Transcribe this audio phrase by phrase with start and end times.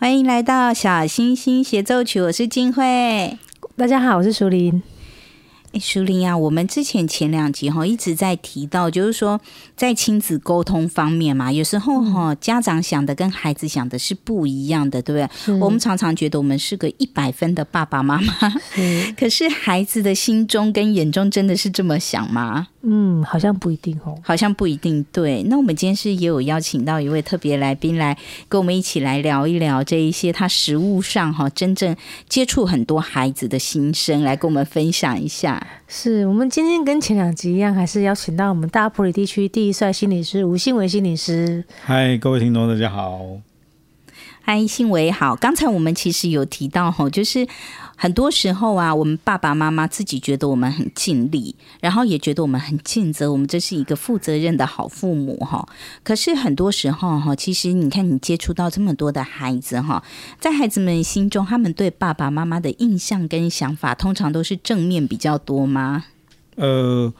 [0.00, 3.36] 欢迎来到小星星协奏曲，我是金慧。
[3.76, 4.82] 大家好，我是淑铃。
[5.72, 9.38] 哎，淑铃啊，我们之前前两集哈一直在提到，就是说
[9.76, 15.58] 在亲子沟通方面嘛，有时候哈家长想的跟孩子想的是不一样的，对不对？
[15.58, 18.32] 我们常常觉得我们是个一百分的爸爸妈妈，
[19.18, 22.68] 可是孩子的心中跟眼中真的是这么想吗？
[22.82, 25.04] 嗯，好像不一定哦，好像不一定。
[25.12, 28.16] 对，那我们今天是也有邀请到一位特别来宾来
[28.48, 31.94] 跟我们一起来聊一聊这一些他实物上哈真正
[32.26, 35.66] 接触很多孩子的心声，来跟我们分享一下。
[35.88, 41.62] 是我们今天跟前两集一样，还是邀请到我们大埔里地区第一帅心理师吴信伟心理师。
[41.84, 43.20] 嗨，各位听众，大家好。
[44.40, 45.36] 嗨，信伟好。
[45.36, 47.46] 刚才我们其实有提到哈，就是。
[48.02, 55.68] 很多时候啊，我们爸爸妈妈自己觉得我们很尽力，然后也觉得我们很尽责，我们这是一个负责任的好父母哈。
[56.02, 60.02] 可是很多时候哈，其实你看你接触到这么多的孩子哈，
[60.38, 66.06] 在孩子们心中，他们对爸爸妈妈的印象跟想法，通常都是正面比较多吗？
[66.56, 67.12] 呃，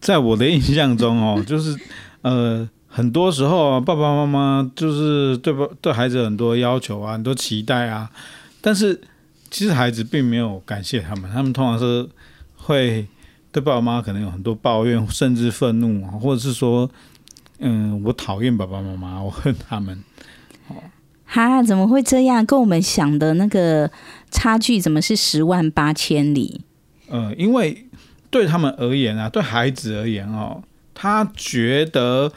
[0.00, 1.76] 在我的印象中哦， 就是
[2.22, 8.08] 呃，很多时候啊，爸爸妈妈就是对不对孩子很多要求啊，很多期待啊，
[8.60, 9.00] 但是。
[9.50, 12.08] 其实孩子并没有感谢他们，他们通常是
[12.56, 13.06] 会
[13.50, 16.90] 对爸爸妈妈可能有很多抱怨，甚至愤怒，或者是说，
[17.58, 20.04] 嗯，我讨厌爸爸妈妈，我恨他们。
[20.68, 20.76] 哦，
[21.24, 22.44] 哈，怎么会这样？
[22.44, 23.90] 跟我们想的那个
[24.30, 26.60] 差距怎么是十万八千里？
[27.08, 27.86] 呃，因为
[28.30, 32.30] 对他们而言啊，对孩子而言哦，他觉得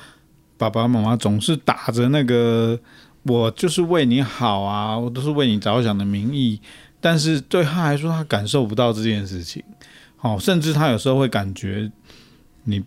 [0.57, 2.79] 爸爸妈妈总是打着那个
[3.23, 6.61] 我就是为你好啊，我都是为你着想的名义。
[7.01, 9.61] 但是对他来说，他感受不到这件事情，
[10.15, 11.91] 好，甚至他有时候会感觉
[12.63, 12.81] 你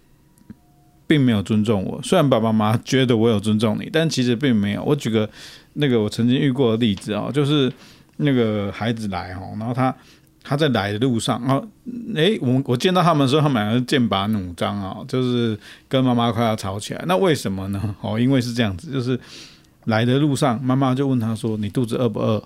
[1.06, 2.00] 并没有尊重我。
[2.00, 4.82] 虽然爸爸妈妈觉得我有尊重你，但其实并没有。
[4.84, 5.28] 我举个
[5.74, 7.70] 那个我曾经遇过的例子啊，就是
[8.18, 9.94] 那个孩子来哦，然后他
[10.42, 11.66] 他在来的路上，然后
[12.14, 15.58] 诶，我我见到他们的时候，他们两个剑拔弩张啊，就是
[15.88, 17.04] 跟妈妈快要吵起来。
[17.08, 17.94] 那为什么呢？
[18.00, 19.18] 哦，因为是这样子，就是
[19.86, 22.42] 来的路上，妈妈就问他说：“你肚子饿不饿？”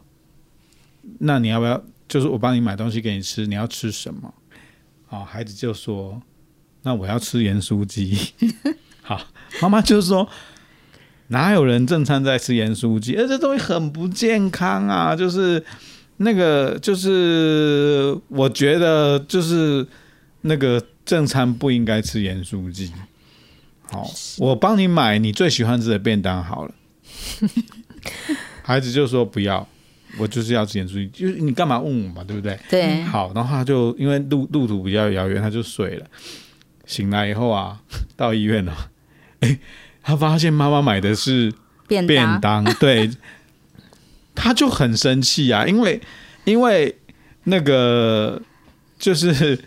[1.20, 1.82] 那你要不要？
[2.08, 4.32] 就是我帮你买东西给你吃，你要吃什么？
[5.06, 6.22] 好，孩子就说
[6.84, 8.16] ：“那我要吃盐酥鸡。
[9.02, 9.20] ”好，
[9.60, 10.26] 妈妈就说
[11.28, 13.14] ：“哪有人正餐在吃盐酥鸡？
[13.16, 15.14] 而这东西很不健康啊！
[15.14, 15.62] 就是
[16.18, 19.86] 那个，就是我觉得，就是
[20.42, 22.90] 那个正餐不应该吃盐酥鸡。
[23.90, 26.74] 好，我帮你买你最喜欢吃的便当好了。
[28.64, 29.68] ”孩子就说：“不要。”
[30.18, 32.58] 我就是要直接出去，就是你干嘛问我嘛，对不对？
[32.68, 33.02] 对。
[33.02, 36.06] 好，然后他就因为路路途比较遥远，他就睡了。
[36.86, 37.78] 醒来以后啊，
[38.16, 38.74] 到医院了，
[39.40, 39.58] 哎，
[40.02, 41.52] 他发现妈妈买的是
[41.86, 43.10] 便当，便当对，
[44.34, 46.00] 他就很生气啊，因为
[46.44, 46.96] 因为
[47.44, 48.40] 那个
[48.98, 49.58] 就是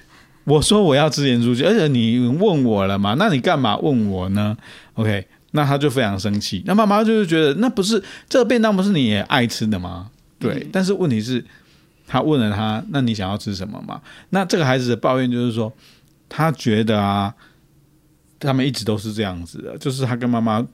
[0.45, 4.57] 我说我要吃盐酥鸡，而且你问我了嘛，那你干嘛问我呢
[4.95, 6.63] ？OK，那他就非常生气。
[6.65, 10.09] 那妈妈就是觉得，那不是这个便当不是你也爱吃的吗？
[10.41, 11.43] 对，但是问题是，
[12.07, 14.01] 他问了他，那你想要吃什么嘛？
[14.31, 15.71] 那这个孩子的抱怨就是说，
[16.27, 17.33] 他觉得啊，
[18.39, 20.65] 他们一直都是这样子的，就是他跟妈妈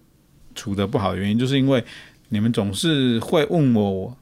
[0.56, 1.84] 处的不好的原因，就是因为
[2.30, 4.18] 你们总是会问我，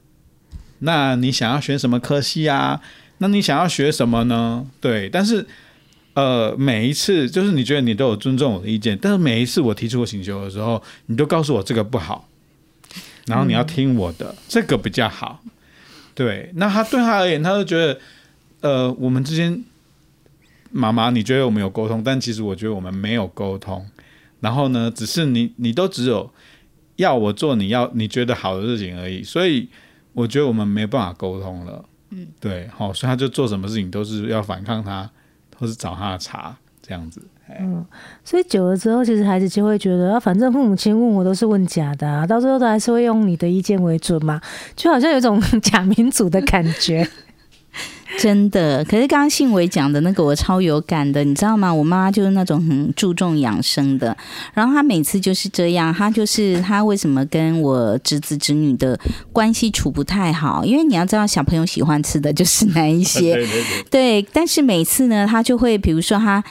[0.80, 2.80] 那你想要选什么科系啊？
[3.18, 4.66] 那你想要学什么呢？
[4.78, 5.46] 对，但是
[6.12, 12.28] 呃，每一次就是你觉得你都有尊重我的意见，但是每一次我提出我请求的时候，你都告诉我这个不好，
[13.26, 15.42] 然后你要听我的，嗯、这个比较好。
[16.14, 17.98] 对，那他对他而言，他就觉得
[18.60, 19.64] 呃，我们之间。
[20.72, 23.86] 妈妈，你觉得我们有沟通，但其实我觉得我们没有沟通。
[24.40, 26.28] 然后呢，只是你你都只有
[26.96, 29.68] 要我做你要你觉得好的事情而已，所以
[30.12, 31.82] 我觉得我们没办法沟通了。
[32.10, 35.08] 嗯，对，好，所以他就做什么事情都是要反抗他，
[35.56, 37.22] 或是找他的茬这样子。
[37.60, 37.84] 嗯，
[38.24, 44.40] 所以久了之后，其实孩子就会觉得，啊，反正父母亲问我都是问假的啊，到最后都还是会用你的意见为准嘛，
[44.74, 47.08] 就好像有种 假民主的感觉。
[48.18, 51.72] 真的，可是刚刚信伟讲的那个我超有感的，你知道吗？
[51.72, 54.16] 我妈妈就是那种很注重养生的，
[54.54, 58.98] 然后她每次就是这样，她就是她为什么跟我侄子侄女的
[59.32, 60.64] 关系处不太好？
[60.64, 63.52] 因为你要知道，小朋友喜欢吃的就是那一些，对，对，
[63.90, 66.42] 对，对，但是每次呢，她就会比如说她。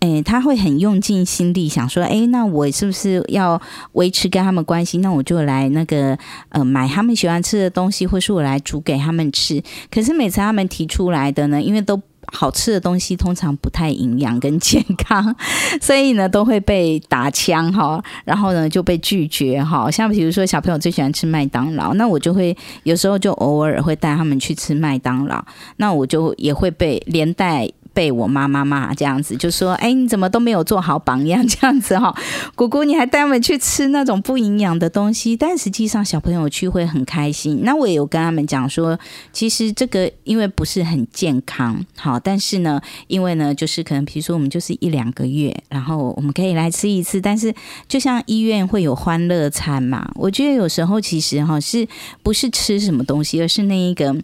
[0.00, 3.60] 诶，他会很用尽心力想说，诶，那我是不是要
[3.92, 4.98] 维持跟他们关系？
[4.98, 6.16] 那我就来那个
[6.50, 9.62] 呃买他们喜欢吃的东西，或是我来煮给他们吃。
[9.90, 12.00] 可是每次他们提出来的呢，因为都
[12.30, 15.34] 好吃的东西通常不太营养跟健康，
[15.80, 19.90] 所以呢都会被打枪哈，然后呢就被拒绝哈。
[19.90, 25.44] 像比如说小朋友最喜欢吃麦当劳，那我就会有时候就偶尔会带他们去吃麦当劳，
[25.78, 27.68] 那我就也会被连带。
[27.98, 31.44] 被我妈妈骂这样子，就说：“哎，你怎么都没有做好榜样？
[31.48, 32.14] 这样子哈，
[32.54, 37.62] 姑姑你还带我们去吃那种不营养的东西，但实际上小朋友去会很开心。
[37.64, 38.96] 那我也有跟他们讲说，
[39.32, 47.20] 其实这个因为不是很健康，好，但是呢，因为呢，就是可能比如说我们就是一两个月，然后我们可以来吃一次。
[47.20, 47.52] 但是
[47.88, 51.84] 就像医院会有欢乐餐嘛，我觉得有时候其实哈，是
[52.22, 54.14] 不是吃什么东西，而是那一个。”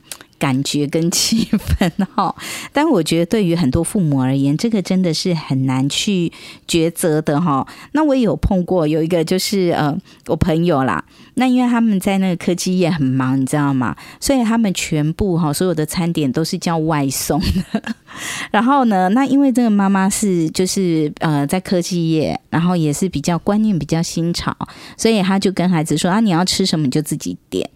[0.45, 2.37] 感觉跟气氛哈，
[2.71, 6.31] 但我觉得对于很多父母而言，这个真的是很难去
[6.69, 7.67] 抉择的哈。
[7.93, 9.97] 那我也有碰过，有一个就是呃，
[10.27, 11.03] 我朋友啦，
[11.37, 13.97] 那因为他们在那个科技业很忙，你知道吗？
[14.21, 17.83] 所以他们全部哈，所有的餐点都是叫外送的。
[18.53, 24.55] 然后呢，那因为这个妈妈是就是呃在科技业，然后也是比较观念比较新潮，
[24.99, 27.71] 所以他就跟孩子说啊，你要吃什么你就自己点。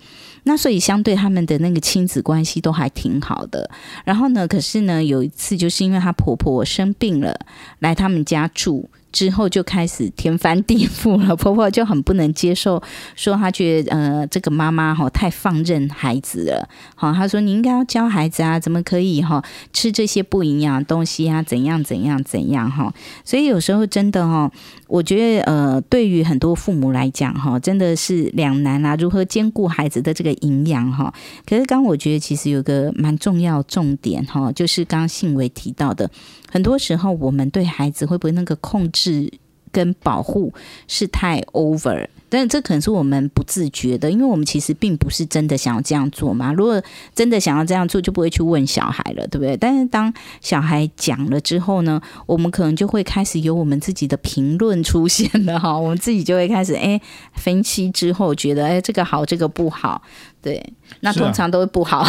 [0.48, 3.70] 那所以相对他们的那个亲子关系都还挺好的。
[4.02, 7.38] 然后呢，可是呢，有一次就是因为她婆婆生病了，
[7.80, 8.88] 来他们家住。
[9.10, 12.82] 之后就开始天翻地覆了，婆婆就很不能接受，
[13.16, 22.92] 说她觉得呃这个妈妈哈太放任孩子了，好，她说你应该要教孩子啊，怎么可以哈吃这些不营养的东西啊，怎样怎样怎样哈，
[23.24, 24.50] 所以有时候真的哈，
[24.86, 31.12] 我觉得呃对于很多父母来讲哈，真的是两难啊，如何兼顾孩子的这个营养哈？
[31.46, 36.10] 可是刚我觉得其实有个蛮重要重点哈，就是刚刚信维提到的。
[36.50, 39.32] 很多时候，我们对孩子会不会那个控制
[39.70, 40.52] 跟保护
[40.86, 42.08] 是太 over？
[42.30, 46.52] 但是这可能是我们不自觉的，因为我们其实并不是真的想要这样做嘛。
[46.52, 46.82] 如果
[47.14, 49.56] 真的想要这样做，就不会去问小孩了，对不对？
[49.56, 50.12] 但是当
[50.42, 55.78] 小孩讲了之后呢，我们可能就会开始有我们自己的评论出现了哈。
[55.78, 57.00] 我们自己就会开始 哎
[57.32, 60.02] 分析之后，觉得哎这个好，这个不好，
[60.42, 60.62] 对，
[61.00, 62.06] 那通常都会不好。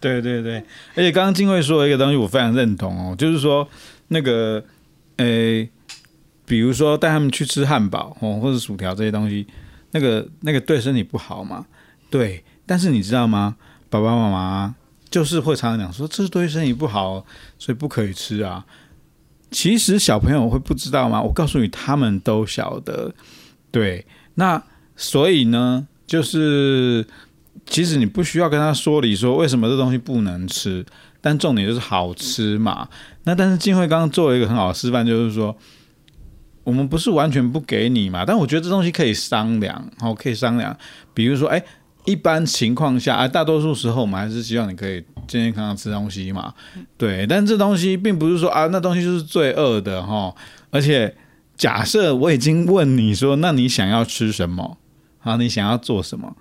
[0.00, 0.56] 对对对，
[0.94, 3.68] 而且刚刚金慧说的一个东西，我非常认同哦，就是说
[4.08, 4.64] 那个，
[5.18, 5.68] 诶，
[6.46, 9.46] 比如说带他们去吃汉堡哦，或者薯条这些东西，
[9.90, 11.66] 那个那个对身体不好嘛，
[12.08, 12.42] 对。
[12.64, 13.56] 但是你知道吗？
[13.90, 14.74] 爸爸妈妈
[15.10, 17.26] 就是会常常讲说，这是对身体不好，
[17.58, 18.64] 所以不可以吃啊。
[19.50, 21.20] 其实小朋友会不知道吗？
[21.20, 23.12] 我告诉你，他们都晓得。
[23.70, 24.62] 对，那
[24.96, 27.06] 所以呢，就是。
[27.70, 30.84] 其实你不需要跟他说理，说为什么这东西不能吃，
[31.20, 32.88] 但重点就是好吃嘛。
[33.24, 35.56] 那但是静慧刚刚做了一个很好的示范，就是说
[36.64, 40.76] 我们不是完全不给你嘛，但我觉得这东西可以商量，好，可以商量。
[41.14, 41.62] 比如说，哎，
[42.04, 46.52] 一般情况下，哎，大多数时候我们还是希望你可以健健康康吃东西嘛，
[46.98, 47.26] 对。
[47.26, 50.34] 但这东西并不是说啊，那东西就是罪恶的哈。
[50.70, 51.16] 而且
[51.56, 54.78] 假设我已经问你说，那你想要吃什么？
[55.18, 56.36] 好，你想要做什么？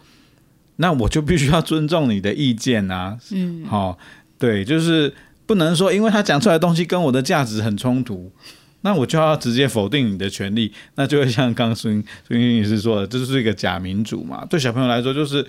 [0.82, 3.98] 那我就必须要尊重你的意见啊，嗯，好，
[4.38, 5.14] 对，就是
[5.46, 8.32] 不能说，因为他讲出来的东西跟我的价值很冲突，
[8.80, 14.46] 那我就要直接否定你的权利，那就会像刚刚孙孙女士说的，这就是一个假民主嘛。
[14.50, 15.46] 对小朋友来说，就是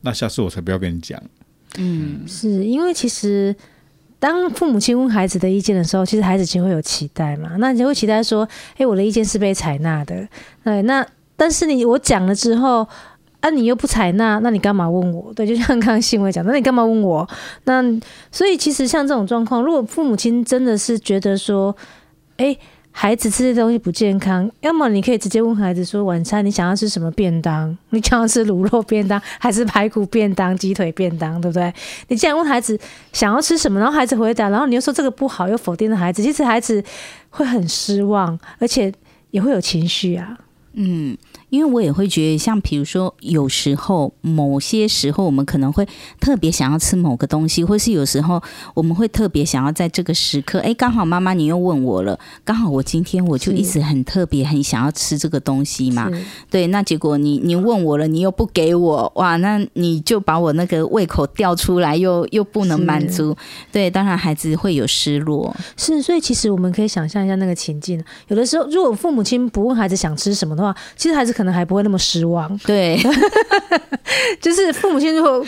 [0.00, 1.22] 那下次我才不要跟你讲，
[1.78, 3.54] 嗯，是因为其实
[4.18, 10.26] 当父母亲问孩子的意见的时候，其实孩子其实会有期待嘛，那你就会期待说，哎，我的意见是被采纳的，
[10.64, 11.06] 对，那
[11.36, 12.88] 但是你我讲了之后。
[13.42, 15.32] 啊，你又不采纳，那你干嘛问我？
[15.34, 17.28] 对，就像刚刚新闻讲，那你干嘛问我？
[17.64, 17.82] 那
[18.30, 21.76] 所以其实像这种状况，如果父母亲真的是觉得说，
[22.36, 22.56] 哎，
[22.92, 27.76] 孩子吃这东西不健康，要么你可以直接问孩子说，晚餐你想要吃什么便当？
[27.90, 31.74] 你想要吃卤肉便当，还是排骨便当、鸡腿便当，对不对？
[32.06, 32.78] 你既然问孩子
[33.12, 36.80] 想要吃什么，然后孩子回答，然后你又说这个不好，又否定了孩子，其实孩子
[37.30, 38.92] 会很失望，而且
[39.32, 40.38] 也会有情绪啊。
[40.74, 41.18] 嗯。
[41.52, 45.86] 因为我也会觉得，像比如说，有时候某些时候，我们可能会
[46.18, 48.42] 特别想要吃某个东西，或是有时候
[48.72, 56.10] 我们会特别想要在这个时刻，哎，刚好妈妈你又问我了，刚好我今天我就一直很特别很想要吃这个东西嘛，
[56.48, 63.36] 对，那结果你你问我了，你又不给我，哇，那你就把我那个胃口调出来，又又不能满足，
[63.70, 71.41] 对，当然孩子会有失落，是，所以其实我们可以想象一下那个情境，有的时候如果父母亲不问孩子想吃什么的话，其实孩子可。
[71.42, 72.96] 可能还不会那么失望，对，
[74.40, 75.44] 就是父母亲如果，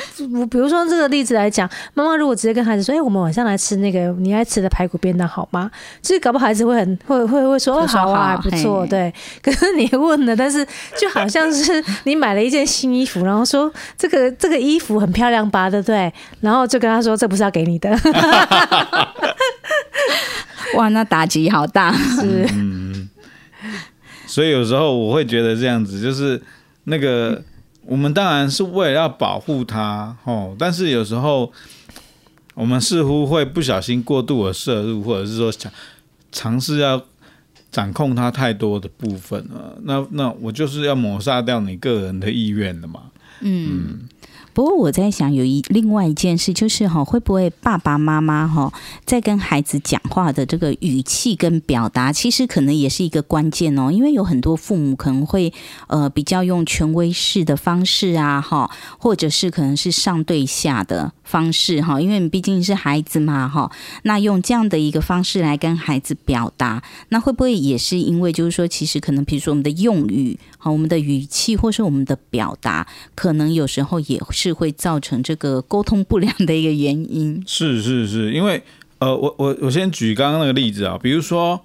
[0.50, 5.70] 比如说这个例子来讲，妈妈如果直接跟孩子说：“哎、欸，我们晚上来吃那个你爱吃的排骨便当，好吗？”
[6.02, 9.14] 其实搞不好孩子会很会会会说：“哦，好啊，还不错。”对。
[9.40, 10.66] 可是你问了，但是
[10.98, 16.12] 就好像是你买了一件新衣服，然后说这个 这个衣服很漂亮吧，对不对？
[16.40, 17.96] 然后就跟他说：“这不是要给你的。”
[20.74, 22.83] 哇，那打击好大，是。
[24.34, 26.42] 所以有时候我会觉得这样子，就是
[26.84, 27.40] 那个
[27.86, 31.52] 我们当然是为了要保护它哦，但是有时候
[32.54, 35.70] 我们似乎会不小心过度的摄入，或者是说想
[36.32, 37.00] 尝试要
[37.70, 39.78] 掌控它太多的部分了。
[39.82, 43.02] 那那我就是要抹杀掉你个人的意愿的嘛。
[43.40, 43.70] 嗯。
[43.70, 44.08] 嗯
[44.54, 48.72] 不过我在想，有一另外一件事，就是哈，会不会爸爸妈妈哈
[49.04, 53.90] 在跟孩子讲话的这个语气跟表达，其实可能也是一个关键哦。
[53.90, 55.52] 因为有很多父母可能会
[55.88, 62.00] 呃比较用权威式的方式啊，哈，或者是可能是上对下的方式哈。
[62.00, 63.70] 因为你毕竟是孩子嘛，哈，
[64.04, 74.20] 那用这样的一个方式来跟孩子表达，那会不会也是因为就是说，其实可能比如说我们的用语好我们的语气，或是我们的表达，可能有时候也。
[74.30, 77.42] 是会造成这个沟通不良的一个原因。
[77.46, 78.62] 是是是，因为
[78.98, 81.60] 呃，我我我先举刚刚那个例子啊，比如说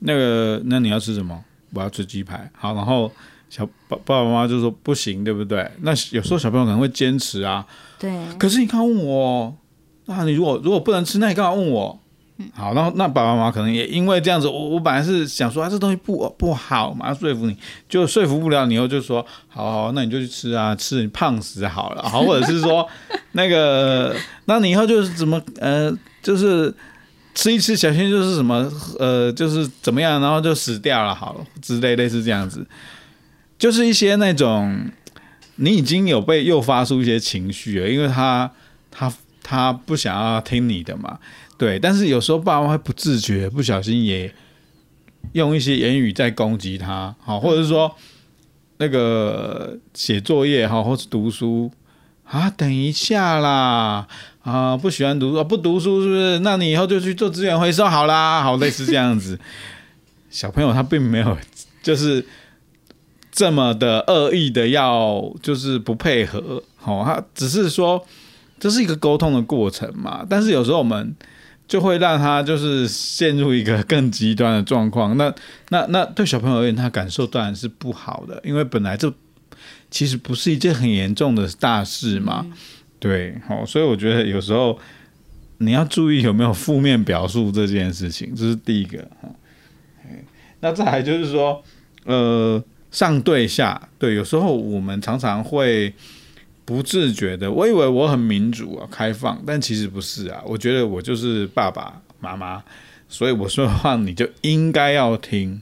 [0.00, 1.42] 那个，那你要吃什么？
[1.72, 2.50] 我要吃鸡排。
[2.52, 3.10] 好，然后
[3.54, 5.70] 小爸爸爸妈妈就说不行，对不对？
[5.82, 7.64] 那有时候小朋友可能会坚持啊。
[8.00, 8.10] 对。
[8.36, 9.56] 可是你刚问我，
[10.06, 12.00] 那你如果如果不能吃，那你干嘛问我？
[12.52, 17.56] 好，那那爸爸妈妈可能也因为这样子，我我本来是想说啊，这东西不不好嘛，要说服你，
[17.88, 22.84] 就说服不了你，以后就说好，好，那你就去吃啊，吃你胖死好了，好，或者是说
[23.32, 26.74] 那个，那你以后就是怎么呃，就是
[27.36, 28.68] 吃一吃，小心就是什么
[28.98, 32.66] 呃，就是怎么样，然后就死掉了，好了之类类似这样子，
[33.58, 34.90] 就是一些那种
[35.56, 38.50] 你已经有被诱发出一些情绪了，因为他
[38.90, 41.18] 他他不想要听你的嘛。
[41.56, 44.34] 对，但是有时候爸妈会不自觉、不小心也
[45.32, 47.94] 用一些言语在攻击他，好，或者是说
[48.78, 51.70] 那个写作业哈，或是读书
[52.24, 54.08] 啊，等一下啦，
[54.42, 56.38] 啊，不喜欢读书，不读书是不是？
[56.40, 59.38] 那你以后就去做资源回收好啦，好，类似这样子。
[60.28, 61.38] 小朋友他并没有
[61.84, 62.26] 就是
[63.34, 68.02] 这么的恶意的要就是不配合，好，他只是说
[68.58, 70.24] 这是一个沟通的过程嘛。
[70.26, 71.14] 但是有时候我们。
[71.66, 75.16] 就会让他就是陷入一个更极端的状况。
[75.16, 75.34] 那
[75.70, 79.10] 那那对小朋友而言，他感受当然是不好的，因为本来这
[79.90, 82.46] 其实不是一件很严重的大事嘛。
[82.98, 84.78] 对，好，所以我觉得有时候
[85.56, 89.02] 你要注意有没有负面表述这件事情，这是第一个。
[90.60, 91.64] 那再来就是说，
[92.04, 92.62] 呃，
[92.94, 95.92] 上对下，对，有时候我们常常会。
[96.66, 100.40] 不自觉的，我以为我很民主啊，开放，但其实不是啊。
[100.46, 102.64] 我觉得我就是爸爸妈妈，
[103.06, 105.60] 所以我说的话你就应该要听。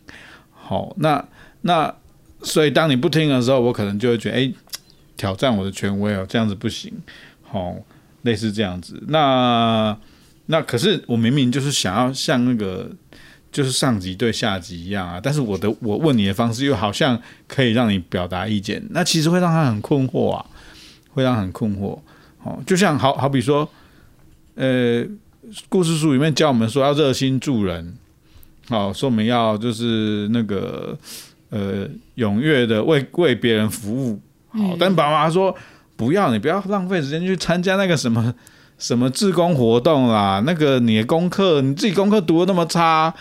[0.53, 1.27] 好，那
[1.63, 1.93] 那
[2.41, 4.53] 所以当你不听的时候，我可能就会觉得，哎，
[5.17, 6.93] 挑战我的权威哦，这样子不行。
[7.43, 7.75] 好，
[8.23, 9.03] 类似这样子。
[9.09, 9.99] 那
[10.47, 12.89] 那可是我明明就是想要像那个
[13.53, 20.45] 就是上级对下级一样啊，但是我的我问你的方式又好像可以让你表达意见，那其实会让他很困惑啊。
[21.15, 21.99] 会让很困惑，
[22.43, 23.69] 哦，就像好好比说，
[24.55, 25.05] 呃，
[25.69, 27.95] 故事书里面教我们说要热心助人，
[28.71, 30.97] 哦，说我们要就是那个
[31.51, 34.19] 呃踊跃的为为别人服务，
[34.53, 35.55] 好，但爸妈说
[35.95, 38.35] 不要，你不要浪费时间去参加那个什么
[38.79, 43.13] 什么志工活动啦，那个你的功课，你自己功课读的那么差，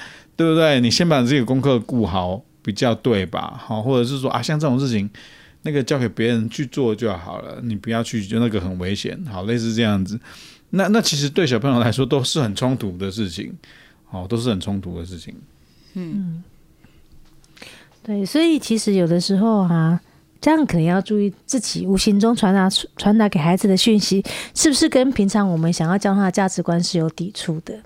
[0.41, 0.81] 对不对？
[0.81, 3.59] 你先把自己的功课顾好比较对吧？
[3.63, 5.09] 好，或者是说啊，像这种事情，
[5.61, 9.17] 那个交给别人去做就好了，你不要去，就那个很危险。
[9.25, 10.19] 好，类似这样子，
[10.71, 13.53] 那那其实对小朋友来说都是很冲突的事情，
[14.05, 15.35] 好，都是很冲突的事情。
[15.93, 16.43] 嗯，
[18.03, 20.01] 对，所以其实有的时候啊。
[20.43, 22.67] 这样可能要注意自己无形中传达
[22.97, 27.79] 传达给孩子的讯息，是不是跟平常我们想要教他的价值观是有抵触的？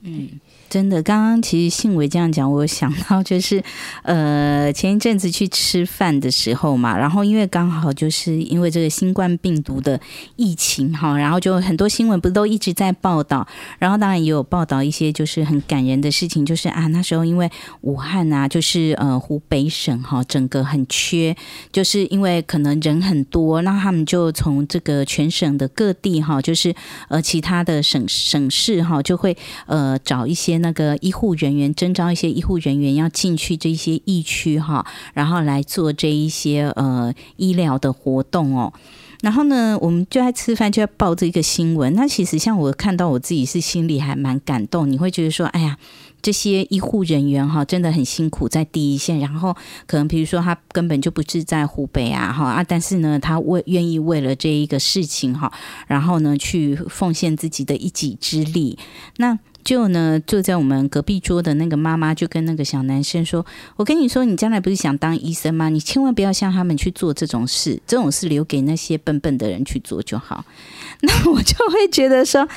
[0.00, 0.40] 嗯。
[0.72, 3.62] 真的，刚刚其实信维这样讲，我想到就是，
[4.04, 10.00] 呃，前一阵子去吃饭的时候嘛，然后因为刚好就是因为这个新冠病毒的
[10.36, 13.46] 疫情哈，然后就很多新闻不是都一直在报道，
[13.78, 17.50] 然后当然也有报道一些就是很感人的事情，就是啊那时候因为
[17.82, 21.36] 武汉啊，就是呃湖北省哈，整个很缺，
[21.70, 26.74] 就是因为可能人很多，那他们就从这个全省的各地哈，就是
[27.10, 29.36] 呃其他的省省市哈，就会
[29.66, 30.61] 呃找一些。
[30.62, 38.72] 那个医护人员征召一些医护人员要进去这些疫区哈，然后来做这一些呃医疗的活动哦。
[39.20, 41.94] 然后呢，我们就在吃饭，就在报这个新闻。
[41.94, 44.90] 那其实像我看到我自己是心里还蛮感动。
[44.90, 45.78] 你会觉得说，哎呀，
[46.20, 49.20] 这些医护人员哈真的很辛苦，在第一线。
[49.20, 55.52] 然后可能比如说他根本就不是在湖北啊哈啊，但是呢，他为愿意为了这一个事情哈，
[55.86, 58.76] 然后呢去奉献自己的一己之力。
[59.18, 63.44] 那就呢，坐在我们隔壁桌的那个妈妈就跟那个小男生说
[63.76, 65.68] ：“我跟你说，你将来不是想当医生吗？
[65.68, 70.44] 你千万不要像他们去做这种事，这种事留给那些笨笨的人去做就好。
[71.02, 72.48] ”那我就会觉得说：“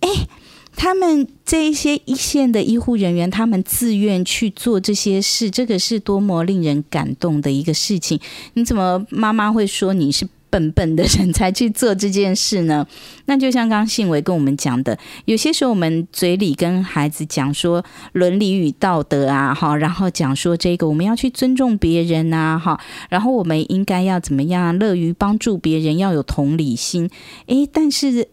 [0.00, 0.28] 哎，
[0.76, 8.20] 他们这一些一线的医护人员，他们自愿去做这些事，这个是多么令人感动的一个事情。
[8.54, 12.86] 你怎么妈妈会说你是？”笨笨的人才去做这件事呢？
[13.26, 27.10] 那就像刚刚信维跟我们讲的，有些时候我们嘴里跟孩子讲说伦理与道德啊，哈，然后讲说这个我们要去尊重别人啊，哈，然后我们应该要怎么样，乐于帮助别人，要有同理心。
[27.46, 28.28] 诶，但是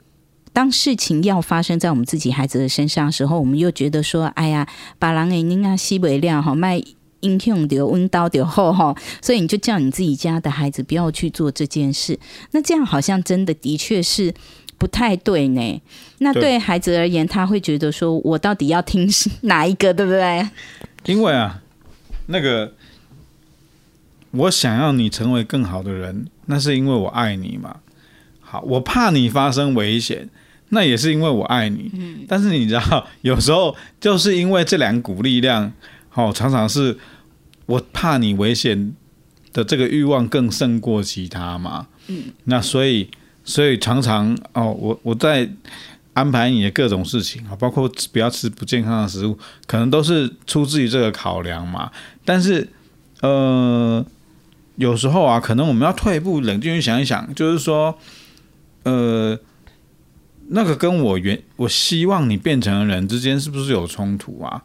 [0.53, 6.81] 当事情要发生在我们自己孩子的身上的时候，我们又觉得说，哎呀，把狼给您啊，西北料哈卖。
[7.25, 12.17] 英雄的温刀的后哈，所以你就叫你自己家的孩子不要去做这件事。
[12.51, 14.31] 那这样好像真的的确是
[14.77, 15.81] 不太对呢。
[16.19, 19.09] 那对孩子而言，他会觉得说我到底要听
[19.41, 20.47] 哪一个，对不对？
[21.05, 21.61] 因为啊，
[22.27, 22.73] 那个
[24.31, 27.77] 我想要你成为更好的人，那是因为我爱你嘛。
[28.39, 30.29] 好，我怕你发生危险，
[30.69, 31.89] 那也是因为我爱你。
[31.93, 35.71] 嗯，但是你知道，有时候就是因为这两股力量，
[36.13, 36.97] 哦，常常是。
[37.65, 38.93] 我怕你危险
[39.53, 41.87] 的这个欲望更胜过其他嘛？
[42.07, 43.09] 嗯，那所以
[43.43, 45.49] 所以常常哦，我我在
[46.13, 51.91] 安排你的各种事情啊，包括不要吃不健康的食物，可能都是出自于这个考量嘛。
[52.23, 52.67] 但是
[53.21, 54.05] 呃，
[54.75, 57.97] 有时候啊，可能我们要退一步，冷静去想一想，就是说，
[58.83, 59.37] 呃，
[60.49, 64.63] 那个跟我原我希望你变成的人之间是不是有冲突啊？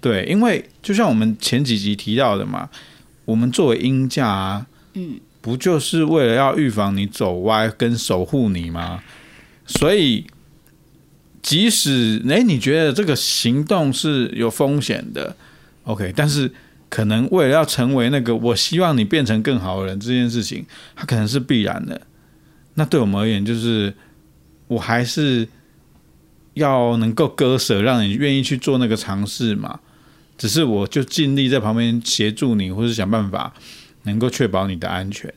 [0.00, 2.68] 对，因为就像我们前几集提到的嘛，
[3.26, 9.02] 我们作为鹰架啊，嗯，不就是为了要预防你走歪跟守护你吗？
[9.66, 10.24] 所以，
[11.42, 15.36] 即使诶你觉得这个行动是有风险的
[15.84, 16.50] ，OK，但是
[16.88, 20.64] 可能为了要成为那个我希望你变成更好的人这件事情，
[20.96, 22.00] 它可能是必然的。
[22.74, 23.92] 那对我们而言，就是
[24.66, 25.46] 我还是
[26.54, 29.78] 要能够割舍，让你愿意去做那个尝试嘛。
[30.40, 33.52] 只是我就尽力在旁边协助你，或是想办法
[34.04, 35.30] 能够确保你的安全。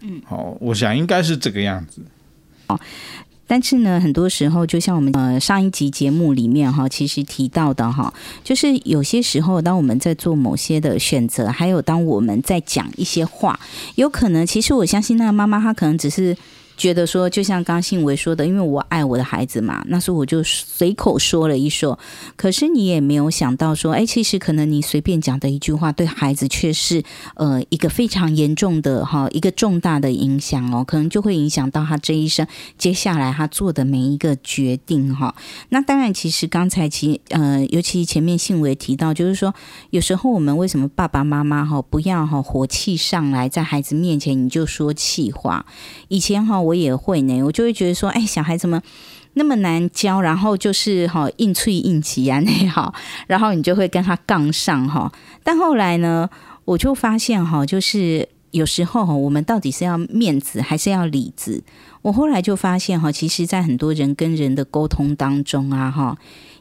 [0.00, 2.00] 嗯，好，我想应该是这个样子。
[2.68, 2.80] 哦，
[3.46, 13.60] 但是呢，很多时候就像我们呃上一集节目里面哈，其实提到的哈，就是有些时候当我们在做某些的选择，还有当我们在讲一些话，
[13.96, 16.34] 有可能其实我相信那个妈妈她可能只是。
[16.76, 21.98] 觉得说，就像刚信维说的，因为我爱我的孩子嘛，那时候我就随口说了一说。
[22.36, 27.02] 可是你也没有想到说，哎，其实可能你随便讲的一句话，对孩子却是
[27.36, 35.34] 呃一个非常严重的哈，一个重大的影响哦，可能就会影响到他这一生接下来他做的每一个决定哈。
[35.70, 39.54] 那当然，其实刚才其呃，尤其前面信维提到，就是说
[39.88, 45.64] 有时候我们为什么爸爸妈妈哈不要哈火气上来，在孩子面前你就说气话，
[46.08, 46.65] 以前哈。
[46.66, 48.82] 我也会呢，我就会觉得说，哎，小孩怎么
[49.34, 50.20] 那么难教？
[50.20, 52.92] 然后就是哈，硬脆硬气啊，那好，
[53.26, 55.12] 然后你就会跟他杠上哈。
[55.42, 56.28] 但后来呢，
[56.64, 61.62] 我就发现哈，就是有时候哈，我们到底是要面子还是要里子？
[62.02, 66.16] 我后来就发现哈，其实，在很多人跟人的沟通当中啊，哈。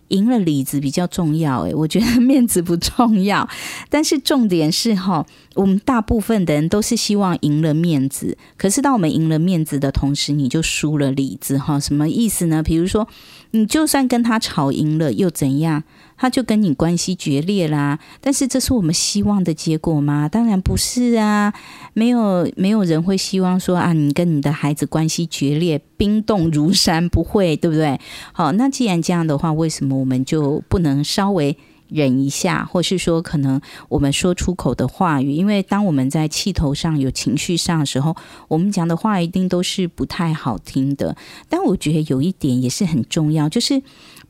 [0.10, 3.48] 赢了里子比较重要，诶，我觉得面子不重要。
[3.90, 8.38] 但是重点是哈，我们大部分的人都是希望赢了面子。
[8.58, 11.80] 可是当我们赢了面子的同时，你就输了里子哈。
[11.80, 12.62] 什么意思呢？
[12.62, 13.08] 比如说，
[13.52, 15.84] 你就算跟他吵赢了，又怎样？
[16.18, 20.30] 他就跟你关系决裂啦，但是这是我们希望的结果吗？
[20.30, 21.54] 当然不是啊，
[21.94, 28.00] 没有没有人会希望说啊，你跟你的孩子关系决裂，冰冻如山，不会，对不对？
[28.32, 31.58] 好，那既然这样的话，为什么我们就不能稍微
[31.90, 38.16] 忍一下，或是说可能我们说出口的话语，因为当我们在气头上有情绪上的时候，
[38.48, 41.16] 我们讲的话一定都是不太好听的。
[41.50, 43.82] 但我觉得有一点也是很重要，就是。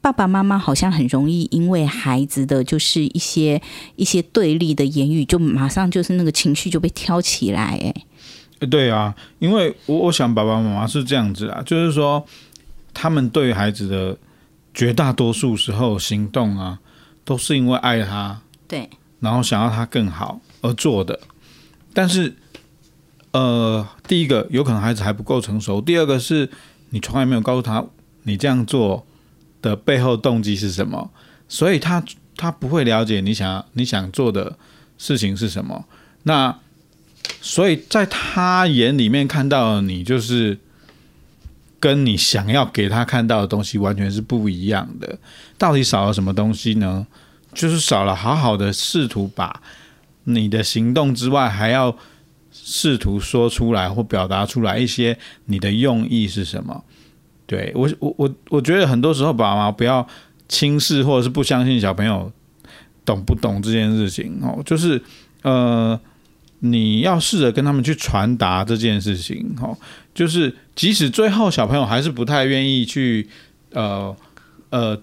[0.05, 3.59] 爸爸妈妈好像很容易因为孩子的就是一些
[3.95, 12.23] 一些对立的言语，就马上就是那个情绪就被挑起来，哎，对啊，因为我我想爸爸妈妈是这样子啊，就是说
[12.93, 14.15] 他们对孩子的
[14.75, 16.77] 绝大多数时候行动啊，
[17.23, 18.87] 都是因为爱他，对，
[19.21, 21.19] 然后想要他更好而做的。
[21.95, 22.35] 但是，
[23.31, 26.47] 呃，第一个有可能孩子还不够成熟，第二个是
[26.91, 27.83] 你从来没有告诉他
[28.21, 29.03] 你这样做
[29.65, 31.09] 的背后动机是什么？
[31.49, 32.03] 所以他
[32.37, 34.55] 他不会了解你想你想做的
[34.97, 35.85] 事情是什么。
[36.23, 36.55] 那
[37.41, 40.57] 所以在他眼里面看到的你，就是
[41.79, 45.17] 跟你想要给他看到的东西完全是不一样的。
[45.57, 47.05] 到底少了什么东西呢？
[47.53, 49.61] 就是少了好好的试图把
[50.25, 51.95] 你的行动之外，还要
[52.51, 56.83] 试图说出来或表达出来一些你的用意是什么。
[57.47, 60.07] 对我，我我我觉得很多时候，爸妈不要
[60.49, 62.31] 轻视或者是不相信小朋友
[63.05, 64.63] 懂不懂这件事情哦。
[64.65, 64.99] 就是
[65.43, 65.99] 呃，
[66.59, 69.77] 你要试着跟他们去传达这件事情哦。
[70.15, 73.27] 就是即使最后小朋友还是不太愿意去
[73.73, 74.15] 呃
[74.71, 74.99] 呃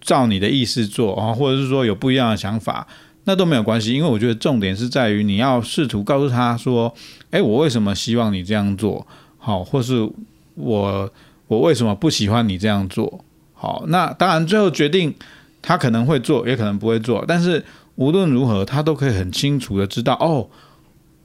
[0.00, 2.86] 照你的意思做啊，或者是说有不一样的想法，
[3.24, 6.94] 那都没有关系，因为我觉得重点是在于你要试图告诉他说
[7.30, 10.10] ：“哎，我为什么希望你这样做？”好，或是
[10.54, 11.12] 我。
[11.48, 13.24] 我为什么不喜欢你这样做？
[13.58, 15.14] 好，那当然最后决定
[15.62, 17.24] 他可能会做，也可能不会做。
[17.26, 20.46] 但是无论如何，他都可以很清楚的知道，哦，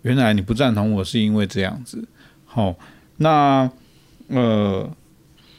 [0.03, 2.07] 原来你不赞同我是因为这样子。
[2.45, 2.73] 好，
[3.17, 3.69] 那
[4.27, 4.89] 呃，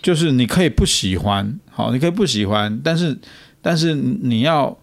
[0.01, 3.19] 就是你可以不喜欢，好，你可以不喜欢，但是
[3.61, 4.79] 但是你要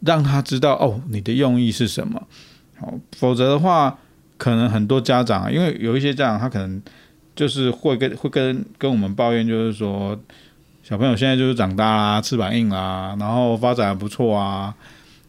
[0.00, 2.22] 让他知道，哦，你的用意是什么。
[2.78, 3.98] 好，否则的话，
[4.38, 6.80] 可能很多家长，因为有一些家长他可能。
[7.36, 10.18] 就是会跟会跟跟我们抱怨，就是说
[10.82, 14.74] 小朋友现在就是长大啦，翅膀硬啦，然后发展还不错啊，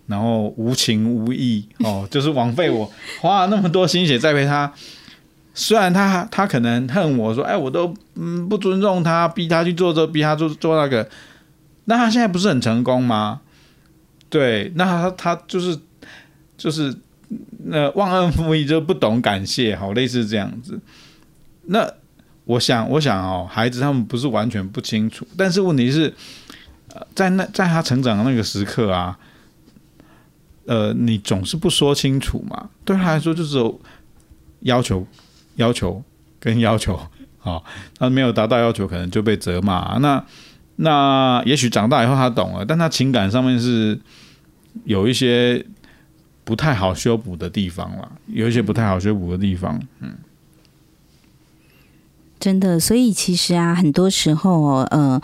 [0.08, 2.90] 然后无情无义哦， 就是枉费我
[3.20, 4.74] 花了那么多心血栽培他。
[5.60, 11.10] 虽然他他可能恨我说，哎，我都嗯不尊重他，逼他去做这，逼他做做那个，
[11.86, 13.42] 那他现在不是很成功吗？
[14.30, 15.76] 对，那他他就是
[16.56, 16.96] 就是
[17.66, 20.80] 那忘恩负义，就不懂感谢，好类似这样子。
[21.68, 21.90] 那
[22.46, 26.14] 我想，我想哦，孩子他们不是完全不清楚，但是问题是，
[27.14, 29.20] 在那在他成长的那个时刻啊，
[30.66, 33.82] 呃，你总是不说清楚嘛，对他来说就是有
[34.62, 35.06] 要求、
[35.56, 36.02] 要求
[36.40, 36.98] 跟要求，
[37.44, 37.62] 哦，
[37.98, 39.98] 他没有达到要求，可能就被责骂。
[39.98, 40.24] 那
[40.78, 44.00] 那也许长大以后他懂了，但他情感上面是
[44.86, 45.66] 有一些
[46.46, 50.16] 不太好修补的地方了，有一些不太好修补的地方，嗯。
[52.40, 55.22] 真的，所以其实啊，很多时候，呃。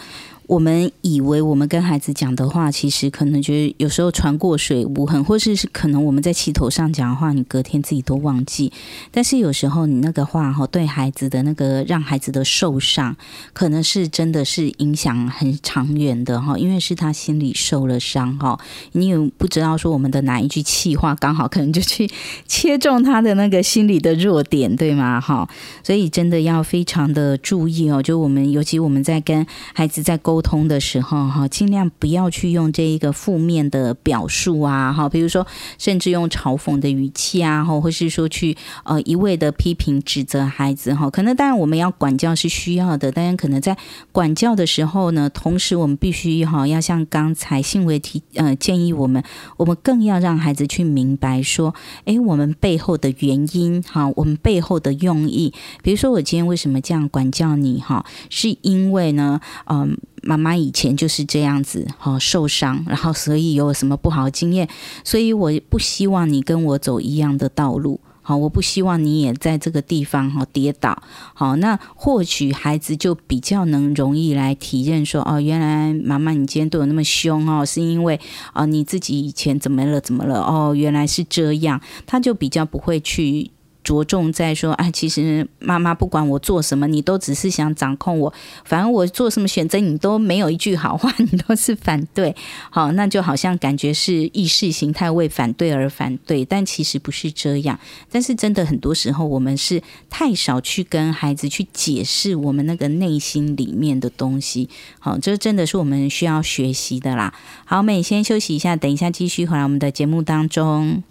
[0.47, 8.71] 我们以为我们跟孩子讲的话，其实可能觉得有时候船过水无痕，或是是可能我们在气头上讲的话，你隔天自己都忘记。
[9.09, 13.15] 但是有时候你那个话哈，对孩子的那个让孩子的受伤，
[13.53, 18.59] 可能是真的是影响很长远的哈，因为是他心里受了伤哈。
[18.91, 22.09] 你也不知道说我们的哪一句气话，刚好可能就去
[22.47, 25.21] 切中他的那个心理的弱点，对吗？
[25.21, 25.47] 哈，
[25.83, 28.03] 所以真的要非常的注意哦。
[28.03, 30.32] 就我们尤其我们在跟孩子在沟。
[30.33, 35.45] 沟通的时候，哈，尽量不要去用这一个负面的表述啊，哈，比如说，
[35.77, 43.77] 甚至用嘲讽的语气啊，或或是说去呃一味的批评指责孩子，哈，可能当然我们要管教是需要的，但是可能在
[44.11, 49.23] 管教的时候呢，同时我们必须哈要像刚才信维提呃建议我们，
[49.57, 59.95] 我们更要让孩子去明白说，诶，我们背后的原因，哈，我们背后的用意，比如说我今天为什么这样管教你，哈，是因为呢，嗯。
[60.23, 64.67] 妈妈以前就是这样子，哈，受伤，然后所以有什么不好的经验，
[65.03, 71.03] 所以我不希望你跟我走一样的道路，好，我不希望你也在这个地方哈跌倒。
[71.33, 78.19] 好，那或许孩子就比较能容易来体认说，哦，原来妈妈你今天对我那么凶哦，是因为
[78.53, 80.39] 啊你自己以前怎么了怎么了？
[80.39, 83.51] 哦，原来是这样，他就比较不会去。
[83.83, 88.33] 着重在说，哎，其实妈妈不管我做什么，你都只是想掌控我。
[88.63, 92.35] 反正我做什么选择，你都没有一句好话，你都是反对。
[92.71, 97.77] 好，那就好像感觉是意识形态为反对而反对，但其实不是这样。
[98.09, 104.69] 但是真的很多时候，我们是太少去跟孩子去解释我们那个内心里面的东西。
[104.99, 107.33] 好，这真的是我们需要学习的啦。
[107.65, 111.03] 好，美先休息一下，等一下继续回来我们的节目当中。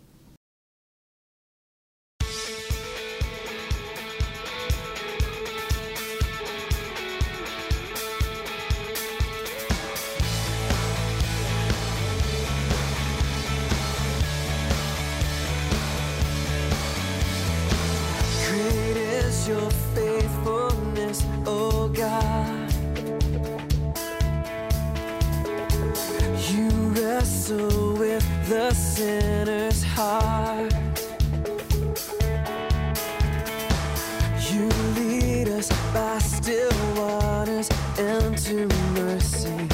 [21.94, 22.72] God,
[26.50, 30.72] You wrestle with the sinner's heart.
[34.50, 39.68] You lead us by still waters into mercy.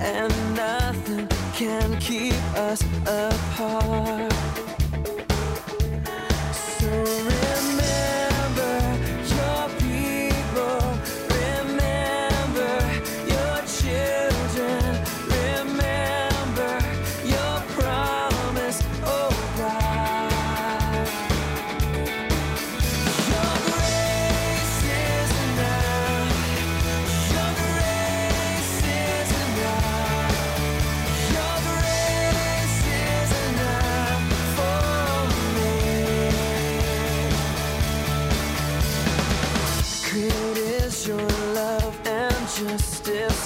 [0.00, 4.32] And nothing can keep us apart.
[6.52, 7.61] Surrender.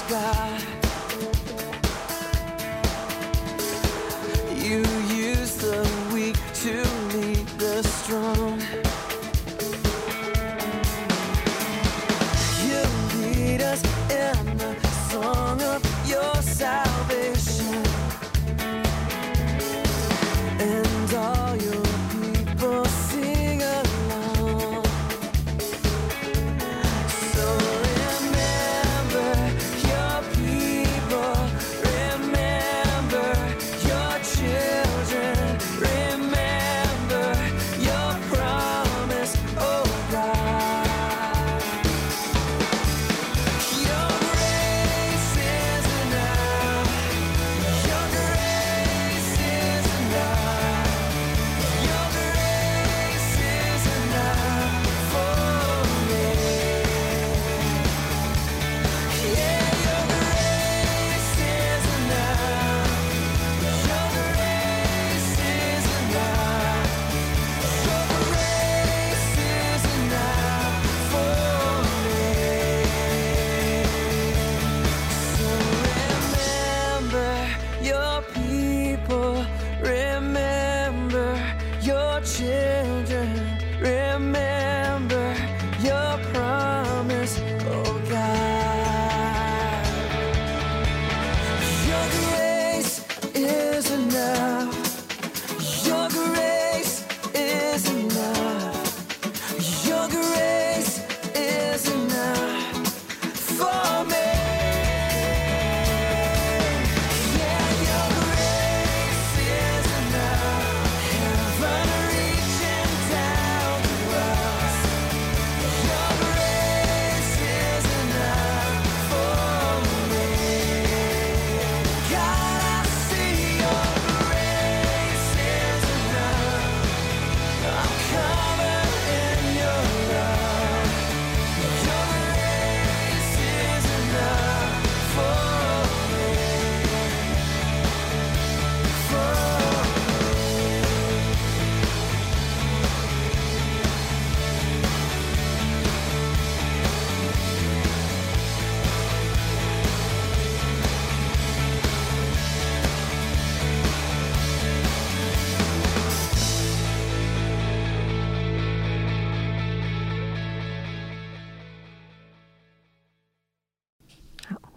[0.09, 0.56] God.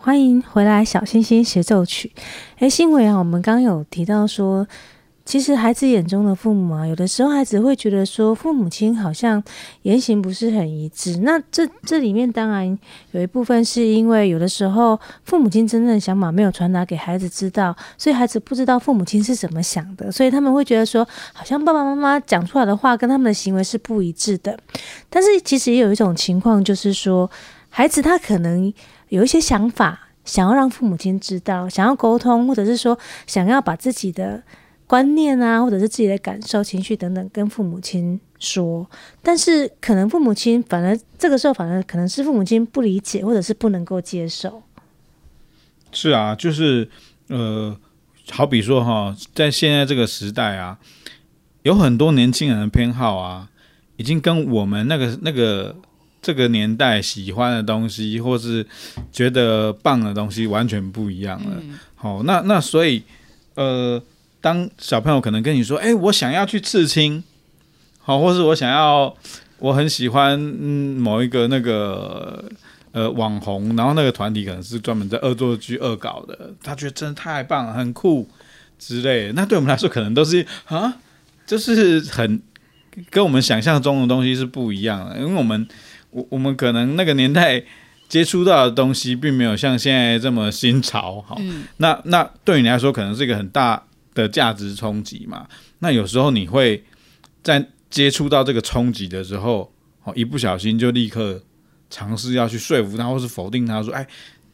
[0.09, 2.11] 欢迎回来，小星星协奏曲。
[2.57, 4.67] 哎，新伟啊，我们刚刚有提到说，
[5.23, 9.43] 其实孩子眼中的父母啊，有的时候孩子会觉得说，父母亲好像
[9.83, 11.17] 言行不是很一致。
[11.17, 12.75] 那这这里面当然
[13.11, 24.57] 有一部分是因为有的时候父母亲真正的想法没有传达给孩子知道，所以孩子不知道父母亲是怎么想的，所以他们会觉得说，好像爸爸妈妈讲出来的话跟他们的行为是不一致的。
[25.07, 27.29] 但是其实也有一种情况，就是说
[27.69, 28.73] 孩子他可能
[29.09, 30.05] 有一些想法。
[30.25, 32.95] 想要让父母亲知道，想要沟通，或者是说
[33.25, 34.43] 想要把自己的
[34.85, 38.87] 观念啊，或者是自己的感受、情绪等等跟父母亲说，
[39.23, 44.61] 但是可能父母亲反而这个时候反而可能是父母亲不理解，或者是不能够接受。
[45.91, 46.87] 是啊，就是
[47.29, 47.75] 呃，
[48.29, 50.77] 好比说哈，在现在这个时代啊，
[51.63, 53.49] 有很多年轻人的偏好啊，
[53.95, 55.75] 已经跟我们那个那个。
[56.21, 58.65] 这个年代喜欢的东西，或是
[59.11, 61.61] 觉得棒的东西，完全不一样了。
[61.95, 63.01] 好、嗯哦，那那所以，
[63.55, 64.01] 呃，
[64.41, 67.23] 当小朋友可能跟你说：“哎，我想要去刺青。”
[68.03, 69.15] 好，或是我想要，
[69.59, 72.43] 我很喜欢嗯某一个那个
[72.91, 78.27] 呃网红，然后那个团体可能是专门在恶作剧恶搞的，他觉得真的太棒了，很酷
[78.77, 79.33] 之类的。
[79.33, 80.97] 那对我们来说，可能都是啊，
[81.45, 82.41] 就是很
[83.09, 85.65] 跟我们想象中的东西是不一样的，因为我们。
[86.11, 87.63] 我我们可能那个年代
[88.07, 95.47] 接触到的东西，并没有像现在这么新潮，好，嗯、那那对你来说，可能是一个很大的价值冲击嘛。
[95.79, 96.83] 那有时候你会
[97.43, 99.71] 在接触到这个冲击的时候，
[100.03, 101.41] 哦，一不小心就立刻
[101.89, 104.07] 尝试要去说服他，或是否定他说，哎，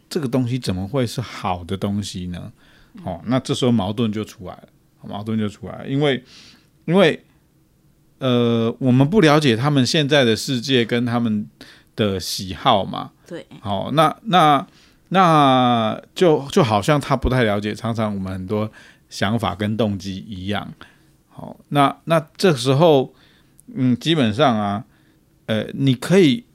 [0.10, 2.52] 这个东西怎么会是好的东西呢？
[3.04, 4.68] 哦，那这时候矛盾就出来了，
[5.08, 6.24] 矛盾就出来了，因为
[6.86, 7.20] 因为。
[8.20, 11.48] 呃，我们不了解他们现在的世界跟他们
[11.96, 13.12] 的喜好嘛？
[13.28, 13.46] 对。
[13.60, 14.66] 好，那那
[15.10, 18.72] 那就就好像他不太了解，常常我们很多
[19.10, 20.74] 想法跟动机一样。
[21.28, 23.14] 好，那那这时候，
[23.74, 24.86] 嗯，基本上啊，
[25.48, 26.46] 呃，你可以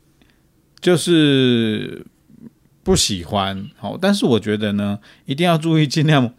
[0.81, 2.07] 就是
[2.83, 6.33] 不喜欢，好，但是我觉得呢，一定要注意，尽量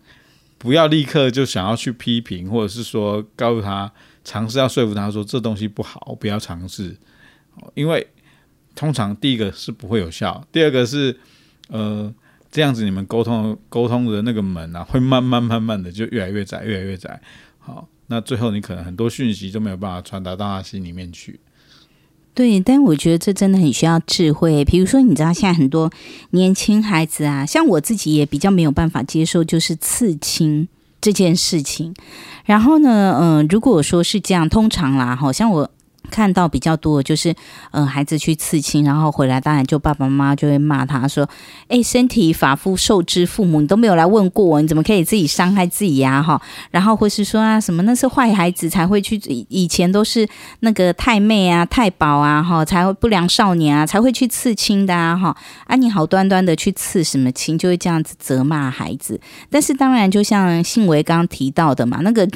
[0.58, 3.92] 不要立刻就想要去批评，或者是说告诉他。
[4.24, 6.96] 尝试要说服他说这东西不好，不要尝试，
[7.74, 8.08] 因为
[8.76, 11.20] 通常第一个是不会有效，第二个是
[11.70, 12.14] 呃
[12.52, 17.22] 这样子你们沟通沟通的那个门啊，会慢慢慢慢的就越来越窄，越来越窄。
[17.60, 21.40] 好，那最后你可能很多讯息就没有办法传达到他心里面去。
[22.34, 24.64] 对，但我觉得这真的很需要智慧。
[24.64, 25.92] 比如说，你知道现在很多
[26.30, 30.68] 年轻孩子啊，像我自己也比较没有办法接受，就是刺青
[31.02, 31.94] 这件事情。
[32.46, 35.72] 然后呢，嗯、如果说是这样，通常啦，好像我。
[36.10, 37.34] 看到比较多的就是，
[37.72, 41.30] 嗯、孩子去刺青，然后回来，当然就爸爸妈妈就会骂他说
[41.70, 49.16] ：“哎，身体发肤受之父母，你都没有来问过我，你怎么可以自己伤害自己呀、啊？”哈，然后或是说啊，什么那是坏孩子才会去，
[49.48, 50.28] 以前都是
[50.62, 55.36] 那个太妹啊、太保啊，哈，才会不良少年啊，才会去刺青的啊，哈，
[55.66, 59.20] 啊，你好端端的去刺什么青，就会这样子责骂孩子。
[59.50, 62.28] 但是当然，就像信维刚刚提到的嘛，那个。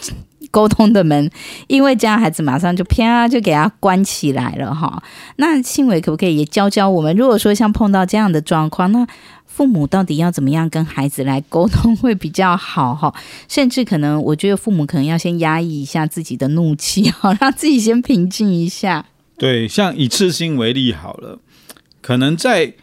[0.56, 1.30] 沟通的门，
[1.68, 5.04] 因为这样孩子马上就啪就给他关起来了哈。
[5.36, 7.14] 那庆伟可不可以也教教我们？
[7.18, 9.06] 如果说像碰到这样的状况，那
[9.46, 13.14] 父母到底要怎么样跟孩子来沟通会比较好哈？
[13.50, 19.06] 甚至可能，我觉得父母可能要先压抑一下自己的怒气哈， 让自己先平静一下。
[19.38, 21.40] 对，像以刺青为例好了，
[22.02, 22.76] 可能在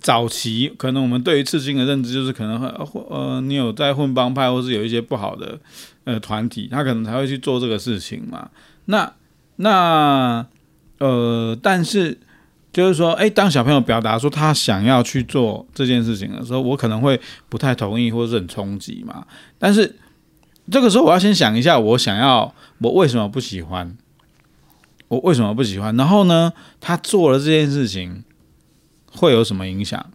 [0.00, 2.66] 早期，可能我们对于刺青的认知就是可能会
[3.10, 5.58] 呃，你有在混帮派，或是有一些不好的。
[6.04, 8.48] 呃，团体他可能才会去做这个事情嘛。
[8.86, 9.12] 那
[9.56, 10.46] 那
[10.98, 12.18] 呃，但是
[12.72, 19.26] 就是说，哎，当小朋友表达说他想要去做这件事情的时候，我可能会不太同意或者是很冲击嘛。
[19.58, 19.96] 但是
[20.70, 23.94] 这个时候，我要先想一下，我想要，我为什么不喜欢？
[25.08, 25.94] 我为什么不喜欢？
[25.96, 28.24] 然后呢，他做了这件事情
[29.12, 30.10] 会有什么影响？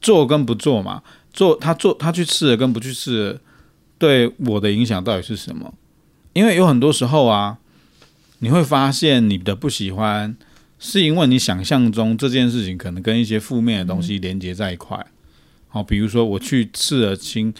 [0.00, 1.02] 做跟不做嘛？
[1.32, 3.40] 做他做他去试了跟不去试。
[3.96, 5.72] 对我的影响到底是什么？
[6.32, 7.58] 因为有很多时候啊，
[8.40, 10.36] 你会发现你的不喜欢，
[10.78, 15.06] 是因为你想象中这件事情可能跟一些负面的东西连接在一块。
[15.68, 17.54] 好，比如说我去刺了青，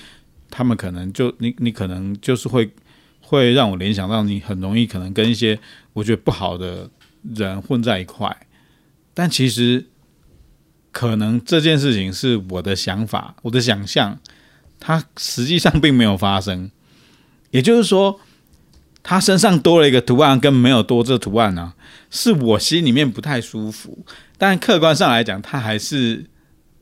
[0.51, 2.69] 他们可能就你你可能就是会
[3.23, 5.59] 会让我联想到你很容易可能跟一些
[5.95, 6.91] 我觉得不好的
[7.23, 8.37] 人混在一块，
[9.15, 9.87] 但其实
[10.95, 14.21] 可能这件事情是我的想法，我的想象。
[14.79, 16.71] 它实际上并没有发生，
[17.51, 18.21] 也就是说，
[19.03, 21.77] 他身上多了一个图案，跟没有多这图案呢、啊，
[22.11, 24.05] 是我心里面不太舒服。
[24.37, 26.27] 但客观上来讲，他还是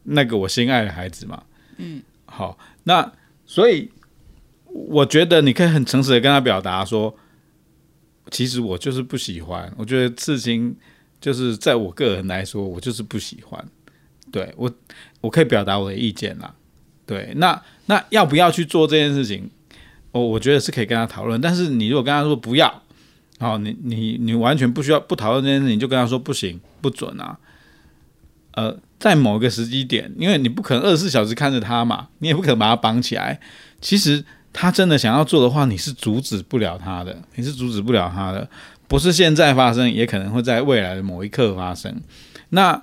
[0.02, 1.44] 那个我心爱的孩子嘛。
[1.76, 3.12] 嗯，好，那
[3.46, 3.88] 所以
[4.66, 7.14] 我觉得你可以很诚实的跟他表达说，
[8.32, 9.72] 其实我就是不喜欢。
[9.76, 10.74] 我觉得刺青
[11.20, 13.64] 就是在我个人来说，我就是不喜欢。
[14.32, 14.68] 对我，
[15.20, 16.52] 我可以表达我的意见啦。
[17.06, 19.48] 对，那那要不要去做这件事情？
[20.10, 21.40] 我我觉得是可以跟他讨论。
[21.40, 22.82] 但是你如果跟他说不要，
[23.38, 27.38] 哦，你你你完全不需要不讨论这件事情，就跟他说不行不准啊。
[28.52, 33.40] 呃，在某个时机点，因为你不可能二十四小时看着他嘛，你也不可能把他绑起来。
[33.80, 38.48] 其实他真的想要做的话，你是阻止不了他的，你是阻止不了他的。
[38.86, 42.00] 不是现在发生，也可能会在未来的某一刻发生。
[42.50, 42.82] 那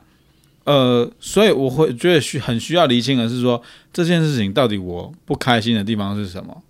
[0.69, 3.59] 呃，所以我会觉得需很需要厘清的是说，
[3.91, 6.61] 这件事情到底我不开心的地方是什么？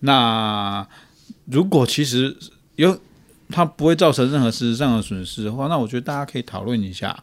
[0.00, 0.88] 那
[1.44, 2.34] 如果其实
[2.76, 2.98] 有
[3.50, 7.22] 他不会造成任何实质上的损失的话，那我觉得大家可以讨论一下。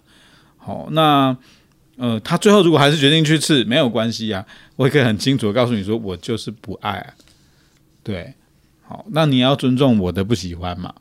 [0.57, 1.35] 好，那
[1.97, 4.45] 呃，他最后如果还是决定去吃，没有关系啊，
[4.77, 7.15] 我也可以很清楚的告诉你说，我就是不爱。
[8.03, 8.35] 对，
[8.83, 10.93] 好，那你要尊重我的不喜欢嘛。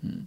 [0.00, 0.24] 嗯，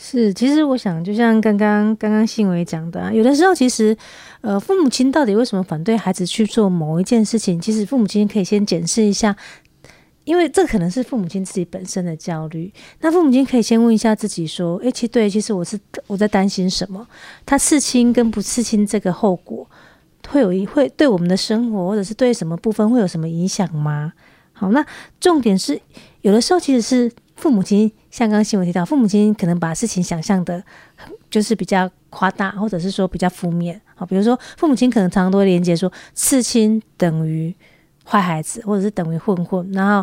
[0.00, 3.94] 是，其实我想，就像刚刚刚刚信伟讲的啊，有的时候其实，
[4.40, 7.60] 呃，父母亲到底为什么反对孩子去做某一件事情？
[7.60, 9.36] 其实父母亲可以先检视一下。
[10.24, 12.70] 因为这可能是父母亲自己本身的焦虑，
[13.00, 17.08] 那父母亲可以先问一下自己说：“诶，其实对，其实我是我在担心什么？
[17.46, 19.66] 他刺青跟不刺青这个后果
[20.28, 24.12] 会有一会对我们的生活，或者是对什么部分会有什么影响吗？”
[24.52, 24.84] 好，那
[25.18, 25.80] 重点是
[26.20, 30.62] 有的时候其实是父母亲，像刚新闻提到，父母亲可能把事情想象的，
[31.30, 33.80] 就是比较夸大，或者是说比较负面。
[33.94, 37.54] 好，比如说父母亲可能常常都会连接说刺青等于。
[38.10, 40.02] 坏孩子，或者是等于混混，然后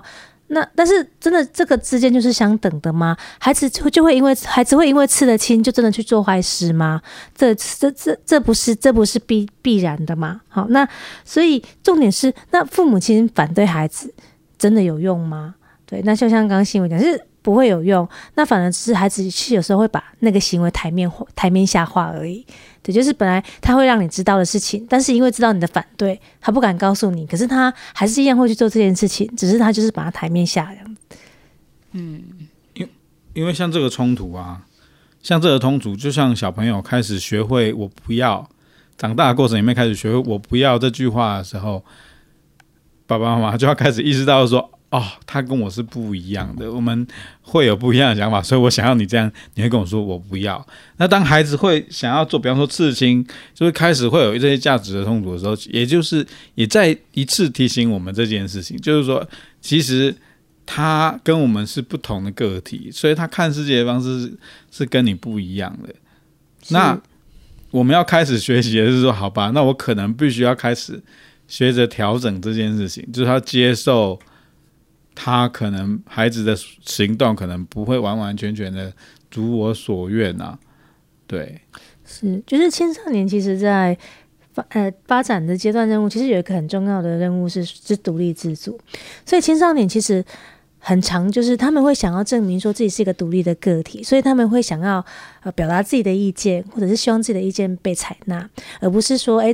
[0.49, 3.17] 那但是真的这个之间就是相等的吗？
[3.39, 7.01] 孩子就就会因为孩子会因为刺了青就真的去做坏事吗？
[7.33, 10.39] 这这这这不是这不是必必然的吗？
[10.49, 10.87] 好，那
[11.23, 14.13] 所以重点是，那父母亲反对孩子
[14.55, 15.55] 真的有用吗？
[15.87, 17.19] 对，那就像刚刚新闻讲，是。
[17.45, 22.43] 不会有用，那反而只是孩子是有时候会把那个行为台面台面下化而已。
[22.81, 31.01] 对，就是本来他会让你知道的事情，但是因为知道你的反对，他不敢告诉你，可是他还是一样会去做这件事情，只是他就是把它台面下这样子。
[31.91, 32.23] 嗯，
[32.73, 32.89] 因
[33.35, 34.65] 因为像这个冲突啊，
[35.21, 38.49] 像这个冲突，就像小朋友开始学会“我不要”，
[38.97, 41.85] 长大的过程里面开始学会“我不要”这句话的时候，
[43.05, 44.71] 爸爸妈妈就要开始意识到说。
[44.91, 47.05] 哦，他跟我是不一样的，我们
[47.41, 50.65] 会有不一样的想法，所以我想要你这样，你会跟我说我不要。
[50.97, 59.27] 那当孩子会想要做，比方说刺青，就是开始会有这些价值的冲突的时候，也就是也再一次提醒我们这件事情，就是说，
[59.59, 60.15] 其实
[60.65, 64.37] 他跟我们是不同的个体，所以他看世界的方式是，
[64.71, 65.93] 是跟你不一样的。
[66.69, 66.97] 那
[67.71, 71.03] 我们要开始学习的是说，好吧，那我可能必须要开始
[71.49, 74.17] 学着调整这件事情，就是他接受。
[75.15, 78.93] 他可能孩子的行动可能不会完完全全的
[79.33, 80.59] 如我所愿啊，
[81.25, 81.61] 对，
[82.05, 83.97] 是，就是青少年其实在
[84.53, 88.79] 发呃发展的阶段任务，其实有一个很重要的任务是是独立自主，
[89.25, 90.23] 所以青少年其实
[90.79, 95.03] 很长就是他们会想要证明说自己是一个独立的个体，所以他们会想要
[95.41, 98.49] 呃表达自己的意见，或者是希望自己的意见被采纳，
[98.79, 99.53] 而不是说哎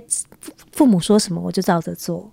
[0.71, 2.31] 父母说什么我就照着做。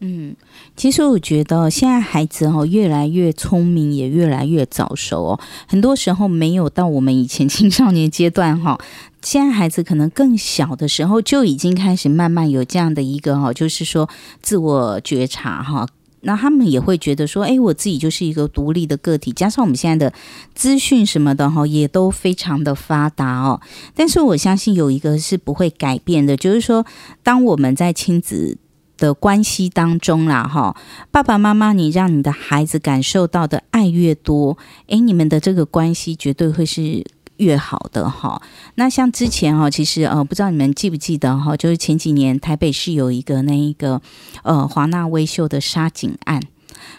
[0.00, 0.36] 嗯，
[0.76, 5.40] 其实我觉得现在孩子哦越来越聪明，也越来越早熟哦。
[5.66, 8.78] 很多时候没有到我们以前青少年阶段哈，
[9.22, 14.06] 现在孩子可能更小的时候就已经开始慢慢有这样的一个哈，就是说
[14.42, 15.88] 自我觉察哈。
[16.26, 19.32] 那他们也会觉得说，哎，我自己就是一个独立的个体。
[19.32, 20.14] 加上我们现在的
[20.54, 23.60] 资讯什么的哈，也都非常的发达哦。
[23.94, 26.84] 但是我相信有一个是不会改变的，就是说，
[27.22, 28.58] 当我们在亲子。
[28.96, 30.76] 的关系当中啦，哈，
[31.10, 37.04] 爸爸妈妈，你让你的孩子感受到的爱越多，诶，你们的这个关系绝对会是
[37.38, 38.40] 越好的哈。
[38.76, 44.00] 那像之前哈，其实呃，不知道你们记不记得哈，就是前几年台北市有一个那一个
[44.42, 46.40] 呃华纳威秀的杀警案。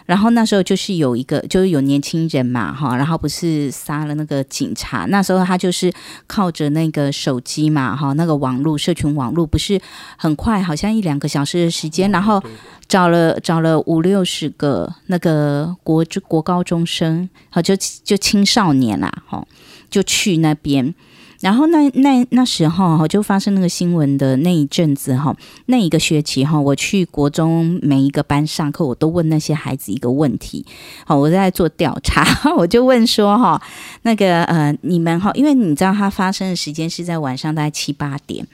[0.06, 5.04] 然后那时候就是有一个，就是有年轻人嘛，哈，然后不是杀了那个警察。
[5.06, 5.92] 那时候他就是
[6.26, 9.80] 靠着那个手机嘛，哈，那个网络社群网络不是
[10.16, 12.42] 很快，好像一两个小时的时间，然后
[12.88, 19.46] 找了找了五六十个那个国国高中生，好就就青少年啦，哈，
[19.90, 20.94] 就去那边。
[21.40, 30.64] 然后那那那时候哈，就发生那个新闻的那一阵子哈，那一个学期哈，我去国中每一个班上课，我都问那些孩子一个问题，
[31.04, 32.24] 好，我在做调查，
[32.56, 33.60] 我就问说哈，
[34.02, 38.46] 那个呃，你们哈，因为你知道它发生的时间是在晚上大概七八点，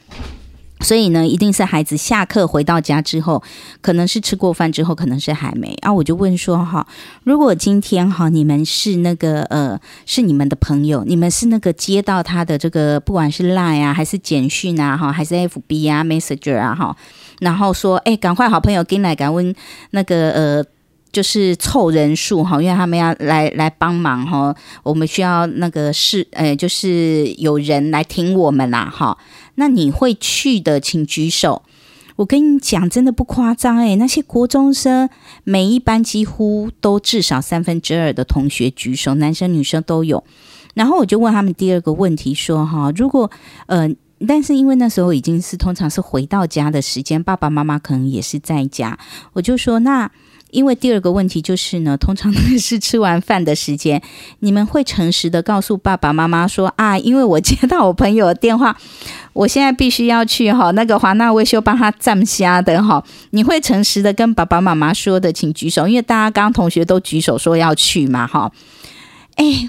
[0.82, 3.42] 所以呢，一定是孩子下课回到家之后，
[3.80, 5.92] 可能是吃过饭之后，可能是还没啊。
[5.92, 6.86] 我就问说哈，
[7.24, 16.96] 如果今天哈，你们是那个呃，是你们的朋友，你们是那个接到他的这个，不管是 Line 啊，还是简讯啊，哈，还是 FB 啊，Messenger 啊，哈，
[17.40, 19.54] 然后说，哎，赶快好朋友进来，赶问
[19.90, 20.64] 那个呃。
[21.12, 29.18] 就是凑人数哈，因为他们要来来帮忙哈，我们需要那个是呃，就是有人来听我们啦哈。
[29.56, 31.62] 那你会去的，请举手。
[32.16, 35.10] 我跟你讲，真的不夸张诶，那些国中生
[35.44, 40.24] 每一班几乎都至少三分之二的同学举手，男生女生都有。
[40.72, 43.30] 然后我就问他们第二个问题说哈，如果
[43.66, 43.86] 呃，
[44.26, 48.98] 但是因为那时候已经是通常是回到家的时间，爸爸妈妈可能也是在家，
[49.34, 50.10] 我就说那。
[50.52, 54.00] 因为第二个问题就是呢， 通常都是吃完饭的时间，
[54.40, 58.76] 你们会诚实的告诉爸爸妈妈说啊，因为我接到我朋友的电话，
[59.32, 68.52] 我现在必须要去哈，那个华纳维修帮他站虾的哈，你会诚实的跟爸爸妈妈说的，请举手，因为大家刚刚同学都举手说要去嘛哈，
[69.36, 69.68] 哎，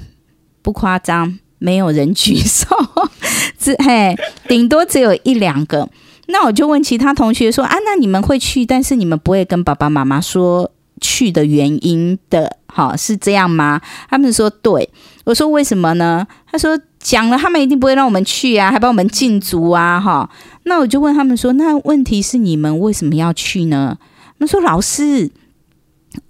[0.61, 2.67] 不夸张，没有人举手，
[3.57, 4.15] 只嘿，
[4.49, 5.89] 顶多只有一两个。
[6.27, 10.71] 那我就问其他同学说啊，那你们会去，但是你们不会跟爸爸妈妈说
[11.01, 13.81] 去的原因的，哈，是这样吗？
[14.09, 14.89] 他们说对，
[15.25, 16.25] 我说为什么呢？
[16.49, 20.29] 他说讲了，他们一定不会让我们去啊，还帮我们禁足啊，哈。
[20.63, 23.97] 那我就问他们说，那问题是你们为什么要去呢？
[23.99, 25.31] 他们说老师。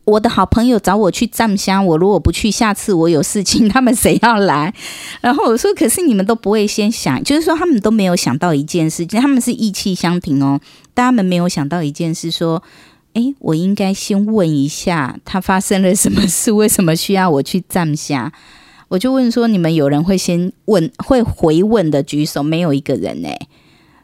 [0.05, 4.73] 我的好朋友找我去站香，我如果不去，下次我有事情， 他们谁要来？
[5.21, 10.59] 然后我说，可是你们都不会先想，就是说他们都没有想到一件事情，他们是意气相挺哦，
[10.93, 12.61] 但他们没有想到一件事，说，
[13.13, 18.31] 诶，我应该先问一下他发生了什么事，为什么需要我去站香？
[18.89, 23.47] 我就问说，你们有人会先问，会回问的举手，没有一个人诶，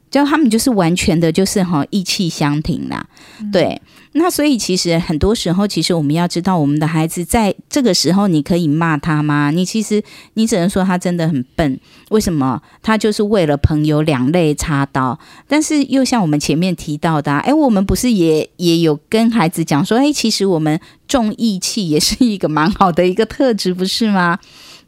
[0.10, 3.06] 就他们就是完全的，就是哈意气相挺啦，
[3.52, 3.82] 对。
[4.14, 9.52] 那所以其实很多时候，其实我们要知道，我们的孩子在这个时候，你可以骂他吗？
[9.52, 10.04] 你其实
[10.34, 11.80] 你只能说他真的很笨。
[12.10, 12.60] 为什么？
[12.82, 15.20] 他就是为了朋友两肋插刀。
[15.48, 24.40] 但是又像我们前面提到的，哎，我们不是也也有跟孩子讲说，哎，其实我们重义气也是一个蛮好的一个特质，不是吗？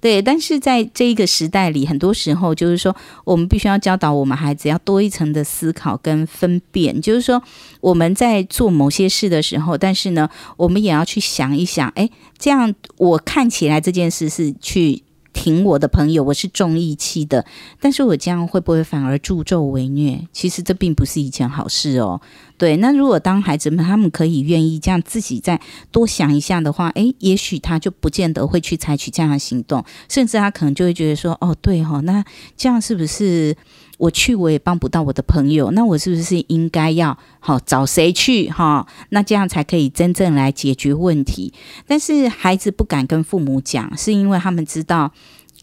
[0.01, 2.93] 对，但是在这一个时代里，很多时候就是说，
[3.23, 6.99] 我们必须要教导我们孩子要多一层的思考跟分辨。
[6.99, 7.41] 就是说，
[7.79, 15.03] 我们在做某些事的时候，但是呢，我们也要去想一想，哎，这样我看起来这件事是去。
[15.33, 17.45] 挺我的朋友，我是重义气的，
[17.79, 20.27] 但是我这样会不会反而助纣为虐？
[20.31, 22.21] 其实这并不是一件好事哦。
[22.57, 25.59] 对，那如果当孩子们他们可以愿意这样自己再
[25.91, 32.23] 多想一下的话，诶，也许他就不见得会去采取这样的行动，甚至他可能就会觉得说，哦，对哈、哦，那
[32.55, 33.55] 这样是不是？
[34.01, 38.87] 我去我也帮不到我的朋友，那我是不是应该要好找谁去哈？
[39.09, 41.53] 那这样才可以真正来解决问题。
[41.85, 45.11] 但是孩子不敢跟父母讲，是因为他们知道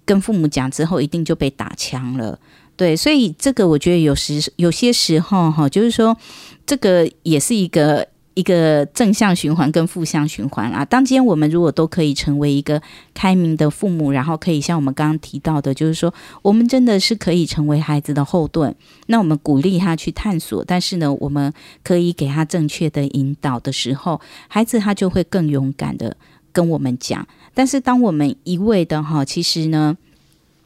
[0.05, 2.39] 跟父母讲之后一定就被打枪了。
[2.76, 6.16] 对，所以这个我觉得有时有些时候哈，就是说
[6.64, 8.07] 这个也是一个。
[8.39, 12.80] 一个正向循环跟负向循环啊，当今天我们如果都可以成为一个
[13.12, 18.72] 开明的父母，然后可以像我们刚刚提到的，就是说我们真的是可以成为孩子的后盾。
[19.09, 26.16] 那我们鼓励他去探索，但是呢，我们可以给他正确的引导的时候，孩子他就会更勇敢的
[26.53, 27.26] 跟我们讲。
[27.55, 29.97] 但是当我们一味的哈，其实呢。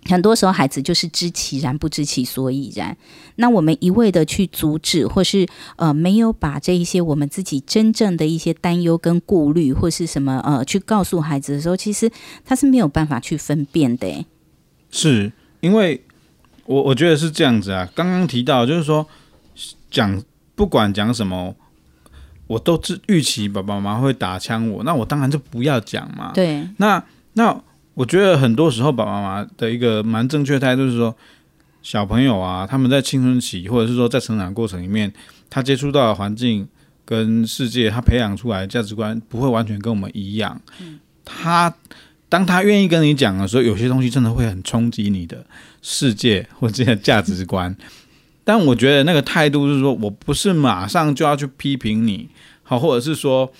[0.07, 2.96] 很多时候，孩子就是知其然不知其所以然。
[3.36, 5.46] 那我们一味的去阻止，或是
[5.76, 12.11] 呃没有把这一些我们自己真正的一些担忧跟顾虑，或是什么呃去告诉孩子的时候，其实
[12.44, 14.26] 他是没有办法去分辨的。
[14.90, 16.05] 是因为
[16.66, 17.88] 我我觉得是这样子啊。
[17.94, 19.07] 刚刚提到就是说，
[19.88, 20.20] 讲
[20.57, 21.55] 不管讲什么，
[22.48, 26.32] 我都是预期爸爸妈妈会打枪我，那我当然就不要讲嘛。
[26.34, 27.62] 对，那那。
[27.95, 31.14] 我觉得很多时候，爸爸妈妈的一个蛮正确态度是说，
[31.82, 35.12] 小朋友啊，他们在青春期或者是说在成长过程里面，
[35.51, 36.66] 他接触到的环境
[37.05, 40.59] 跟世界，他培养出来的价值观不会完全跟我们一样。
[41.22, 41.74] 他
[42.30, 45.45] 当他愿意跟你讲的时候，有些东西真的会很冲击你的
[45.82, 47.76] 世界或者价值观。
[48.43, 52.30] 但我觉得那个态度是说，我不是马上就要去批评你，
[52.62, 53.53] 好，或者是说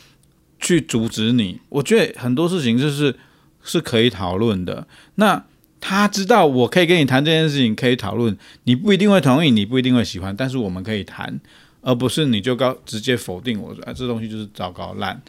[0.59, 1.61] 去阻止你。
[1.69, 3.15] 我觉得很多事情就是。
[3.63, 4.87] 是可以讨论的。
[5.17, 5.45] 那
[5.81, 8.37] 他知道我可以跟你谈这件事情，可以讨论。
[8.65, 11.41] 你不一定会同意，你不一定会喜欢，但是我们可以谈，
[11.81, 15.21] 而不是你就告直接否定我说，哎，这东西就是糟糕烂。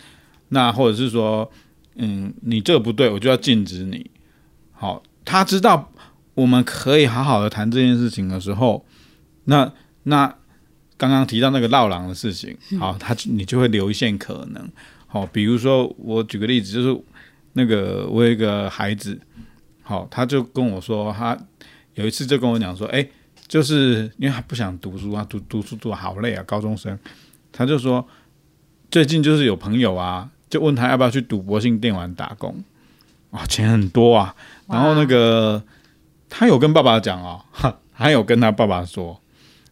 [0.49, 1.49] 那或者是说，
[1.95, 4.11] 嗯，你这个不对，我就要禁止你。
[4.71, 5.91] 好，他知道
[6.35, 8.85] 我们可以好好的谈这件事情的时候，
[9.45, 9.71] 那
[10.03, 10.35] 那
[10.97, 14.69] 刚刚提到那个绕狼的事情，好，他你就会留一线可能。
[15.07, 17.03] 好，比如说我举个例子，就是
[17.53, 19.19] 那个我有一个孩子，
[19.81, 21.37] 好，他就跟我说，他
[21.95, 23.07] 有一次就跟我讲说，哎，
[23.47, 26.97] 就是因为他不想读书啊，读读书读好累啊，高中生，
[27.51, 28.05] 他就说
[28.91, 32.63] 最近就是有朋友啊，就问他要不要去赌博性电玩打工，
[33.31, 34.35] 哇，钱很多啊，
[34.67, 35.63] 然后那个
[36.29, 37.43] 他有跟爸爸讲哦，
[37.91, 39.19] 还有跟他爸爸说。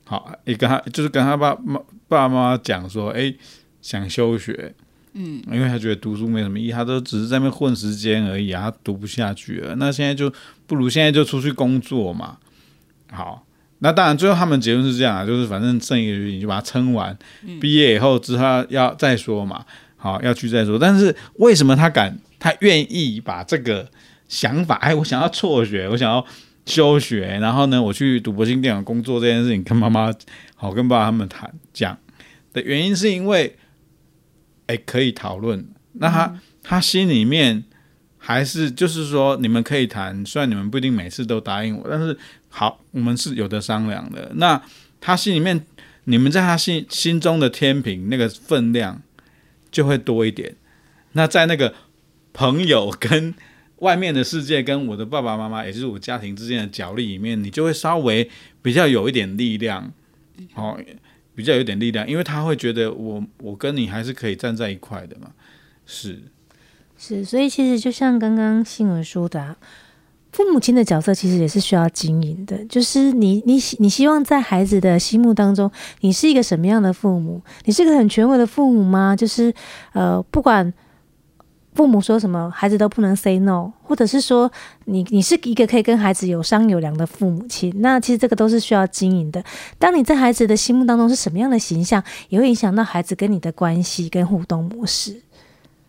[0.04, 1.80] 好，也跟他就是跟他爸妈
[2.10, 3.34] 爸爸妈妈讲说，哎、
[3.82, 4.76] 想休学，
[5.14, 9.76] 嗯，因为他觉得读书没什么意义，他都只是在那边混时间而已啊，他读不下去了。
[9.76, 10.32] 那现在就
[10.68, 12.38] 不如现在就出去工作嘛。
[13.12, 13.46] 好，
[13.80, 17.18] 那当然最后他们结论是这样啊，就是反正剩一个月你就把它撑完，
[17.60, 19.66] 毕业以后之后要再说嘛。
[19.98, 20.80] 好，要去再说。
[20.80, 23.90] 但是为什么他敢，他愿意把这个
[24.28, 26.26] 想法，哎，我想要辍学，我想要。
[26.64, 30.14] 休学，然后呢，我去赌博性电玩工作这件事情，跟妈妈
[30.56, 31.98] 好跟爸爸他们谈讲
[32.54, 33.58] 的原因，是因为，
[34.72, 35.68] 哎，可以讨论。
[35.94, 37.62] 那他、嗯、他心里面
[38.18, 42.18] 还是就是说，你们可以谈，虽然你们不一定每次都答应我，但是
[42.48, 44.32] 好，我们是有的商量的。
[44.36, 44.62] 那
[45.02, 45.66] 他心里面，
[46.06, 49.02] 你们在他心心中的天平那个分量
[49.70, 50.56] 就会多一点。
[51.12, 51.74] 那在那个
[52.32, 53.34] 朋友跟
[53.80, 58.30] 外面的世界跟我的爸爸妈妈，也就是我家庭之间的角力里面，你就会稍微
[58.62, 59.92] 比较有一点力量，
[60.56, 60.80] 哦，
[61.36, 65.32] 比较有点力量，因为他会觉得我我跟你还是可以站在一块的嘛，
[65.86, 66.20] 是
[66.98, 69.56] 是，所以其实就像刚刚新闻说的，
[70.32, 75.72] 父母亲的角色其实也是需要经营的，就是你你你希望在孩子的心目当中，
[76.02, 77.42] 你是一个什么样的父母？
[77.66, 79.16] 你是个很权威的父母吗？
[79.16, 79.54] 就是
[79.94, 80.74] 呃，不管。
[81.74, 84.52] 父母说什么，孩子都不能 say no，或者是说
[84.86, 89.42] 你你是一个可以跟孩子有商有量的父母亲，那其实这个都是需要经营的。
[89.80, 95.22] 当你在孩子的心目当中是什么样的形象，也会影响到孩子跟你的关系跟互动模式。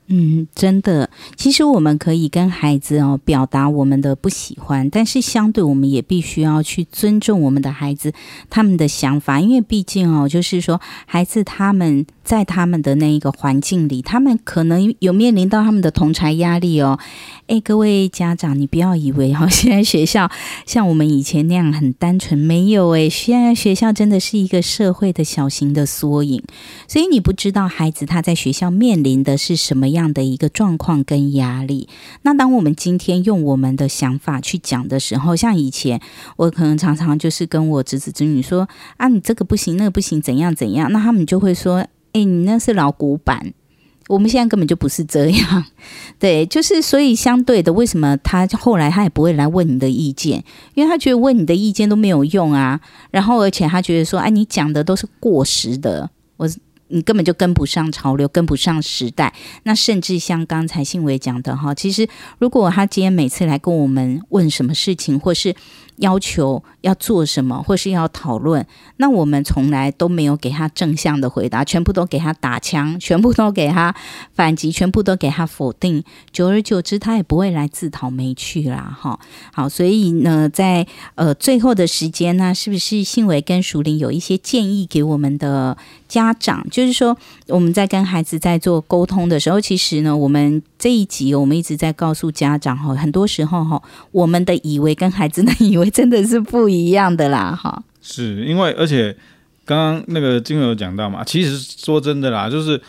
[0.08, 8.12] 嗯，真的，其实我们可以跟孩子哦表达我们的不喜欢，但是相对我们也必须要去尊重我们的孩子
[8.50, 16.98] 他们的想法，因为毕竟哦，就是说孩子他们在他们的那一个环境里，他们可能有面临到他们的同侪压力哦。
[17.46, 20.30] 哎，各位家长，你不要以为哈，现在学校
[20.66, 26.42] 像我们以前那样很单纯，没有哎，现在学校真的是一个社会的小型的缩影，
[26.86, 30.02] 所以你不知道孩子他在学校面临的是什么样。
[30.02, 31.88] 这样的一个状况跟压力，
[32.22, 36.00] 那当我们今天用我们的想法去讲的时候，像以前
[36.36, 43.54] 我可能常常就是跟我侄子侄女说啊，你这个不行，那个不行，怎样怎样，那他们就会说，哎，你那是老古板，
[44.08, 45.64] 我们现在根本就不是这样，
[46.18, 50.42] 对，就是所以相对的，为什么他后来他也不会来问你的意见？
[50.74, 52.80] 因为他觉得问你的意见都没有用啊，
[53.12, 56.48] 然后而且他觉得说，哎，你讲的都是过时的，我。
[56.92, 59.32] 你根本就跟不上潮流，跟不上时代。
[59.64, 62.06] 那甚至像刚才信伟讲的哈，其实
[62.38, 65.54] 如果他今天每次来跟我们问什么事情，或是
[66.02, 73.94] 要求要做什么，或是要讨论，那我们从来都没有给他正向的回答，全部都给他打枪，全部都给他
[74.34, 76.02] 反击，全部都给他否定。
[76.32, 78.98] 久而久之，他也不会来自讨没趣啦。
[79.00, 79.18] 哈，
[79.54, 80.84] 好，所以呢，在
[81.14, 85.78] 呃最后的时间呢，是不是信维跟熟林有一些建议给我们的
[86.08, 86.66] 家长？
[86.68, 93.80] 就是说，我们在跟孩子在做沟通的时候，其实呢，我们这一集我们一直在告诉家长哈，很多时候哈，
[94.10, 95.88] 我们的以为跟孩子的以为。
[95.88, 97.84] 真的是不一样的啦，哈！
[98.00, 99.16] 是因为，而且
[99.64, 102.82] 刚刚那个金友讲到嘛，其实说真的啦，就是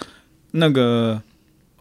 [0.54, 1.22] 那个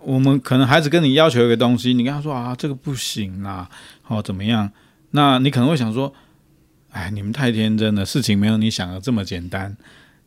[0.02, 3.66] 我们可能孩子跟你要求一个东西，你跟他说啊，这个不行啦，
[4.08, 4.70] 哦怎么样？
[5.12, 6.12] 那你可能会想说，
[6.90, 9.74] 哎，你们太天真了，事情没有你想的这么简单。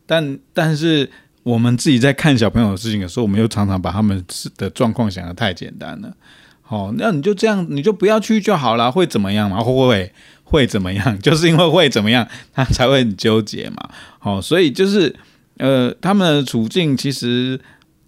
[0.04, 1.08] 但但是
[1.46, 4.20] 我们自己在看小朋友的事情的时候，我们又常常把他们
[4.56, 6.12] 的状况想得太简单了。
[6.60, 9.62] 好，那你就这样，你就不要去就好了，会怎么样嘛？
[9.62, 10.12] 会会？
[10.42, 11.18] 会怎么样？
[11.22, 13.88] 就是因为会怎么样，他才会很纠结嘛。
[14.18, 15.14] 好，所以就是
[15.58, 17.60] 呃，他们的处境其实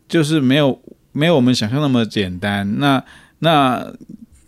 [0.08, 0.82] 就是没有
[1.12, 2.80] 没有我们想象那么简单。
[2.80, 3.00] 那
[3.38, 3.86] 那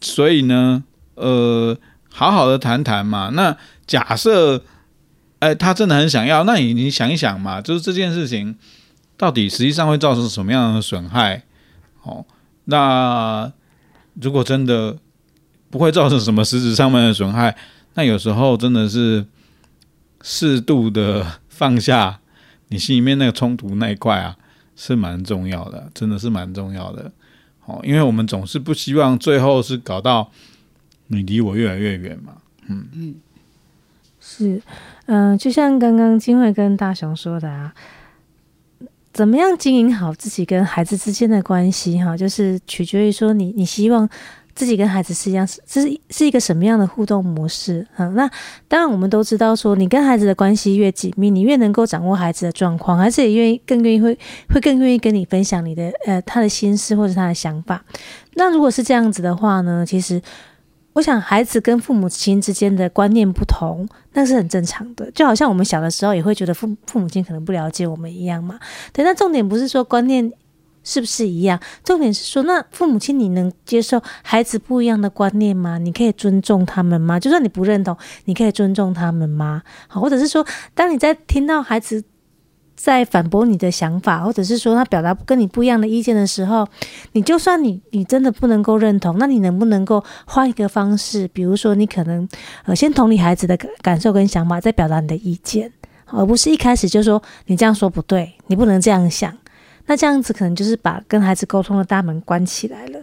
[0.00, 0.82] 所以呢，
[1.14, 1.78] 呃，
[2.12, 3.30] 好好的谈谈嘛。
[3.34, 4.64] 那假设
[5.38, 8.56] 哎，他真的很想要，那你你想一想嘛，就是这件事情
[9.20, 11.42] 到底实际上会造成什么样的损害？
[12.04, 12.24] 哦，
[12.64, 13.52] 那
[14.14, 14.96] 如果真的
[15.68, 17.54] 不会造成什么实质上面的损害。
[17.94, 19.26] 那有时候真的是
[20.22, 22.20] 适度的放下
[22.68, 24.38] 你心里面那个冲突那一块啊，
[24.74, 27.12] 是蛮重要的，真的是蛮重要的。
[27.66, 30.30] 哦，因为我们总是不希望最后是搞到
[31.08, 32.32] 你离我越来越远嘛。
[32.68, 33.14] 嗯嗯，
[34.18, 34.62] 是，
[35.04, 37.74] 嗯、就像刚刚金慧跟大雄说的啊，
[39.20, 44.08] 怎么样经营好自己跟孩子之间的关系哈，就是取决于说你你希望。
[44.52, 47.86] 自己跟孩子是一样，是是是一个什么样的互动模式？
[47.96, 48.28] 嗯，那
[48.68, 54.18] 当然我们都知道，说你跟孩子的关系越紧密，你越能够掌握孩子的状况，孩子也愿意更愿意会
[54.52, 57.82] 会更愿意跟你分享你的呃他的心事或者他的想法。
[58.34, 60.20] 那如果是这样子的话呢，其实
[60.94, 65.10] 我想孩子跟父母亲之间的观念不同，那是很正常的。
[65.12, 68.58] 就好像我们小的时候也会觉得父父母亲可能不了解我们一样嘛。
[68.92, 70.32] 对，那重点不是说观念。
[70.82, 71.60] 是不是一样？
[71.84, 75.76] 重点是说，那父母亲，你能接受孩子不一样的观念吗？
[75.76, 77.20] 你可以尊重他们吗？
[77.20, 77.94] 就算你不认同，
[78.24, 79.62] 你可以尊重他们吗？
[79.88, 80.44] 好，或者是说，
[80.74, 82.02] 当你在听到孩子
[82.82, 86.66] 在反驳你的想法，或者是说他表达跟你不一样的意见的时候，
[87.12, 91.28] 你就算你你真的不能够认同，那你能不能够换一个方式？
[91.28, 92.26] 比如说，你可能
[92.64, 95.70] 呃先同理孩子的感受跟想法，再表达你的意见，
[96.06, 99.36] 而不是一开始就说你这样说不对，你不能这样想。
[99.84, 103.00] 那这样子可能就是把跟孩子沟通的大门关起来了。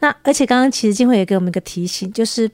[0.00, 2.48] 那而且刚刚其实金慧也给我们一个提醒，就是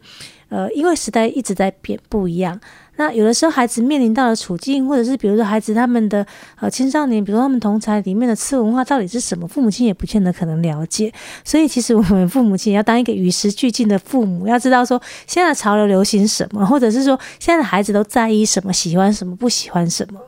[0.49, 2.59] 呃，因为时代一直在变，不一样。
[2.97, 6.24] 那有的时候孩子面临到的处境，或者是比如说孩子他们的
[6.61, 11.12] 呃青少年，比如说他们同才里面的次文化到底是什么，父母亲也不见得可能了解。
[11.43, 20.20] 所以其实我们父母亲要当一个与时俱进的父母，要知道说现在的潮流流行什么，或者是说现在的孩子都在意什么，喜欢什么，不喜欢什么。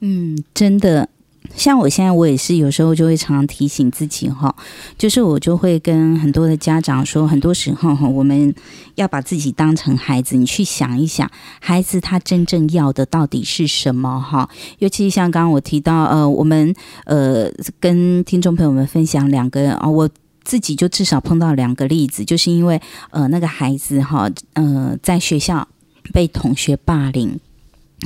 [0.00, 1.08] 嗯，真的。
[1.58, 4.54] 像我现在，我也是有时候就会常常提醒自己哈，
[4.96, 8.54] 就是我就会跟很多的家长说，很多时候哈，我们
[8.94, 11.28] 要把自己当成孩子，你去想一想，
[11.60, 14.48] 孩子他真正要的到底是什么哈？
[14.78, 16.72] 尤其像刚刚我提到，呃，我们
[17.04, 17.50] 呃
[17.80, 20.08] 跟听众朋友们分享两个啊，我
[20.44, 22.80] 自己就至少碰到两个例子，就是因为
[23.10, 25.66] 呃那个孩子哈，呃在学校
[26.12, 27.40] 被同学霸凌。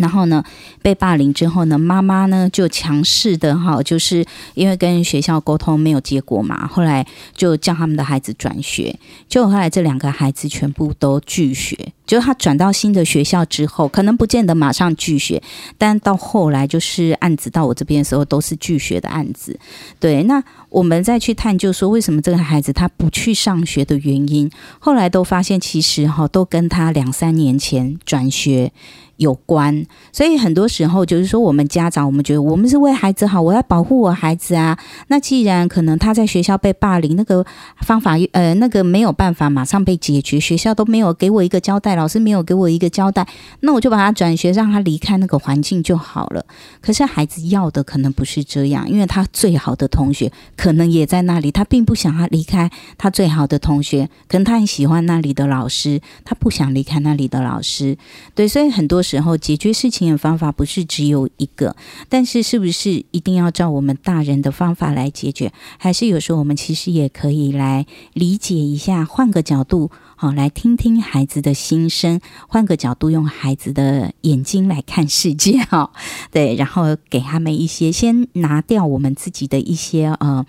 [0.00, 0.42] 然后呢，
[0.80, 4.24] 被霸凌之后呢，妈妈呢就强势的哈，就是
[4.54, 11.92] 因为跟学校沟通没有结果嘛，后来就叫他们的孩子转学，结果后来这两个孩子全部都拒学。
[12.12, 15.42] 就是他转到新的学校之后，可能不见得马上拒学，
[15.78, 19.58] 但到后来就是案子到我这边的时候，都是拒学的案子。
[19.98, 28.72] 对，那我们再去探究说，为什么这个孩子他不去上学的原因，后来都发现其实哈，都跟他两三年前转学。
[29.18, 34.76] 有关，所以很多时候就是说，我们家长，我们觉得我们是为孩子好，我要保护我孩子啊。
[35.08, 37.46] 那既然可能他在学校被霸凌，那个
[37.82, 43.26] 方法呃，那个没有办法马上被解决，学校都没有给我一个交代了，老师没有给我一个交代，
[43.60, 46.44] 那我就把他转学，让他离开那个环境就好了。
[46.82, 57.96] 可是孩子要的可能不是这样，因为他最好的同学可能也在那里，他并不想他离开他最好的同学，可能他很喜欢那里的老师，他不想离开那里的老师。
[58.34, 59.22] 对，所以很多时。
[59.22, 61.76] 候解决事情的方法不是只有一个，
[62.08, 65.52] 但是是不是一定要照我们大人的方法来解决？
[65.78, 69.92] 还是有时候我们其实也可以来理解一下，换个角度，
[70.22, 75.90] 好，来听听孩子的心声，换个角度用孩子的眼睛来看世界， 哈，
[76.30, 80.46] 对，然后给他们一些，先拿掉我们自己的一些呃。